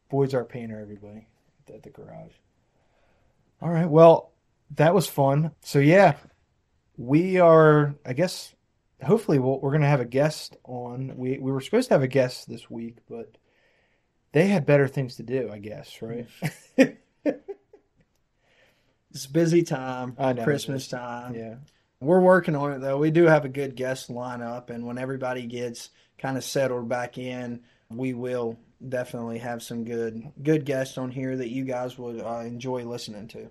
Boyd's 0.09 0.33
our 0.33 0.45
painter, 0.45 0.79
everybody, 0.79 1.27
at 1.73 1.83
the 1.83 1.89
garage. 1.89 2.33
All 3.61 3.69
right. 3.69 3.89
Well, 3.89 4.31
that 4.75 4.93
was 4.93 5.07
fun. 5.07 5.51
So 5.61 5.79
yeah, 5.79 6.15
we 6.97 7.39
are. 7.39 7.95
I 8.05 8.13
guess 8.13 8.53
hopefully 9.03 9.39
we 9.39 9.49
we 9.49 9.57
are 9.57 9.71
going 9.71 9.81
to 9.81 9.87
have 9.87 10.01
a 10.01 10.05
guest 10.05 10.57
on. 10.63 11.13
We 11.15 11.37
we 11.39 11.51
were 11.51 11.61
supposed 11.61 11.89
to 11.89 11.93
have 11.95 12.03
a 12.03 12.07
guest 12.07 12.47
this 12.49 12.69
week, 12.69 12.97
but 13.09 13.37
they 14.31 14.47
had 14.47 14.65
better 14.65 14.87
things 14.87 15.15
to 15.15 15.23
do. 15.23 15.49
I 15.51 15.59
guess 15.59 16.01
right. 16.01 16.27
it's 19.11 19.27
busy 19.31 19.63
time. 19.63 20.15
I 20.17 20.33
know 20.33 20.43
Christmas 20.43 20.87
time. 20.87 21.35
Yeah. 21.35 21.55
We're 22.01 22.21
working 22.21 22.55
on 22.55 22.73
it 22.73 22.79
though. 22.79 22.97
We 22.97 23.11
do 23.11 23.23
have 23.25 23.45
a 23.45 23.49
good 23.49 23.75
guest 23.75 24.09
lineup, 24.09 24.69
and 24.69 24.85
when 24.85 24.97
everybody 24.97 25.45
gets 25.47 25.89
kind 26.17 26.37
of 26.37 26.43
settled 26.43 26.89
back 26.89 27.17
in, 27.17 27.61
we 27.89 28.13
will 28.13 28.57
definitely 28.87 29.39
have 29.39 29.63
some 29.63 29.83
good 29.83 30.31
good 30.43 30.65
guests 30.65 30.97
on 30.97 31.11
here 31.11 31.35
that 31.35 31.49
you 31.49 31.63
guys 31.63 31.97
would 31.97 32.19
uh, 32.21 32.39
enjoy 32.39 32.83
listening 32.83 33.27
to. 33.29 33.49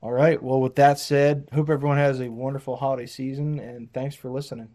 All 0.00 0.12
right. 0.12 0.40
Well, 0.40 0.60
with 0.60 0.76
that 0.76 0.98
said, 0.98 1.48
hope 1.52 1.70
everyone 1.70 1.96
has 1.98 2.20
a 2.20 2.28
wonderful 2.28 2.76
holiday 2.76 3.06
season 3.06 3.58
and 3.58 3.92
thanks 3.92 4.14
for 4.14 4.30
listening. 4.30 4.68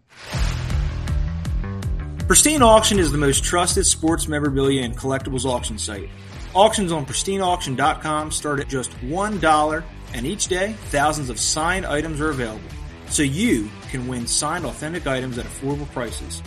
Pristine 2.27 2.61
Auction 2.61 2.99
is 2.99 3.11
the 3.11 3.17
most 3.17 3.43
trusted 3.43 3.85
sports 3.85 4.27
memorabilia 4.27 4.81
and 4.81 4.97
collectibles 4.97 5.45
auction 5.45 5.77
site. 5.77 6.09
Auctions 6.55 6.91
on 6.91 7.05
pristineauction.com 7.05 8.31
start 8.31 8.59
at 8.59 8.67
just 8.67 8.91
$1, 9.01 9.83
and 10.13 10.25
each 10.25 10.47
day, 10.47 10.73
thousands 10.89 11.29
of 11.29 11.39
signed 11.39 11.85
items 11.85 12.21
are 12.21 12.29
available. 12.29 12.61
So 13.07 13.23
you 13.23 13.69
can 13.89 14.07
win 14.07 14.27
signed 14.27 14.65
authentic 14.65 15.05
items 15.05 15.37
at 15.37 15.45
affordable 15.45 15.89
prices. 15.91 16.41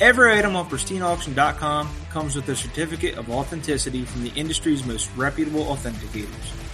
Every 0.00 0.36
item 0.36 0.56
on 0.56 0.68
pristineauction.com 0.68 1.90
comes 2.10 2.36
with 2.36 2.48
a 2.48 2.56
certificate 2.56 3.18
of 3.18 3.30
authenticity 3.30 4.04
from 4.04 4.24
the 4.24 4.32
industry's 4.34 4.84
most 4.84 5.10
reputable 5.16 5.64
authenticators. 5.64 6.67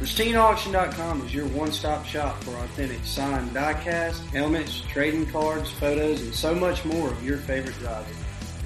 PristineAuction.com 0.00 1.26
is 1.26 1.34
your 1.34 1.46
one-stop 1.48 2.06
shop 2.06 2.42
for 2.42 2.56
authentic 2.56 3.04
signed 3.04 3.50
diecast, 3.50 4.24
helmets, 4.30 4.80
trading 4.88 5.26
cards, 5.26 5.70
photos, 5.72 6.22
and 6.22 6.34
so 6.34 6.54
much 6.54 6.86
more 6.86 7.10
of 7.10 7.22
your 7.22 7.36
favorite 7.36 7.78
drivers. 7.80 8.16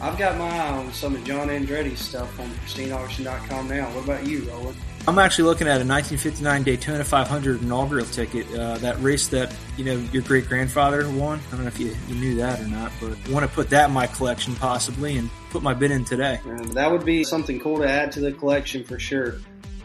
I've 0.00 0.16
got 0.16 0.38
my 0.38 0.48
eye 0.48 0.68
on 0.68 0.92
some 0.92 1.16
of 1.16 1.24
John 1.24 1.48
Andretti's 1.48 1.98
stuff 1.98 2.38
on 2.38 2.48
PristineAuction.com 2.50 3.68
now. 3.68 3.86
What 3.96 4.04
about 4.04 4.24
you, 4.28 4.42
Rowland? 4.42 4.76
I'm 5.08 5.18
actually 5.18 5.46
looking 5.46 5.66
at 5.66 5.82
a 5.82 5.84
1959 5.84 6.62
Daytona 6.62 7.02
500 7.02 7.62
inaugural 7.62 8.06
ticket. 8.06 8.46
Uh, 8.54 8.78
that 8.78 9.02
race 9.02 9.26
that 9.28 9.52
you 9.76 9.84
know 9.84 9.96
your 10.12 10.22
great 10.22 10.46
grandfather 10.46 11.10
won. 11.10 11.40
I 11.48 11.50
don't 11.56 11.62
know 11.62 11.66
if 11.66 11.80
you, 11.80 11.96
you 12.06 12.14
knew 12.14 12.36
that 12.36 12.60
or 12.60 12.68
not, 12.68 12.92
but 13.00 13.18
I 13.26 13.32
want 13.32 13.44
to 13.44 13.52
put 13.52 13.70
that 13.70 13.88
in 13.88 13.92
my 13.92 14.06
collection 14.06 14.54
possibly 14.54 15.18
and 15.18 15.28
put 15.50 15.64
my 15.64 15.74
bid 15.74 15.90
in 15.90 16.04
today. 16.04 16.38
That 16.74 16.92
would 16.92 17.04
be 17.04 17.24
something 17.24 17.58
cool 17.58 17.78
to 17.78 17.90
add 17.90 18.12
to 18.12 18.20
the 18.20 18.32
collection 18.32 18.84
for 18.84 19.00
sure. 19.00 19.40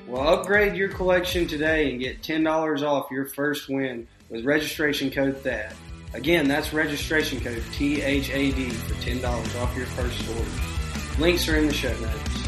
Well, 0.09 0.27
upgrade 0.27 0.75
your 0.75 0.89
collection 0.89 1.45
today 1.45 1.91
and 1.91 1.99
get 1.99 2.23
$10 2.23 2.81
off 2.81 3.11
your 3.11 3.25
first 3.25 3.69
win 3.69 4.07
with 4.31 4.43
registration 4.43 5.11
code 5.11 5.43
THAD. 5.43 5.75
Again, 6.15 6.47
that's 6.47 6.73
registration 6.73 7.39
code 7.39 7.61
THAD 7.73 8.73
for 8.73 8.95
$10 8.95 9.61
off 9.61 9.77
your 9.77 9.85
first 9.85 10.27
order. 10.27 11.21
Links 11.21 11.47
are 11.47 11.57
in 11.57 11.67
the 11.67 11.73
show 11.73 11.95
notes. 11.99 12.38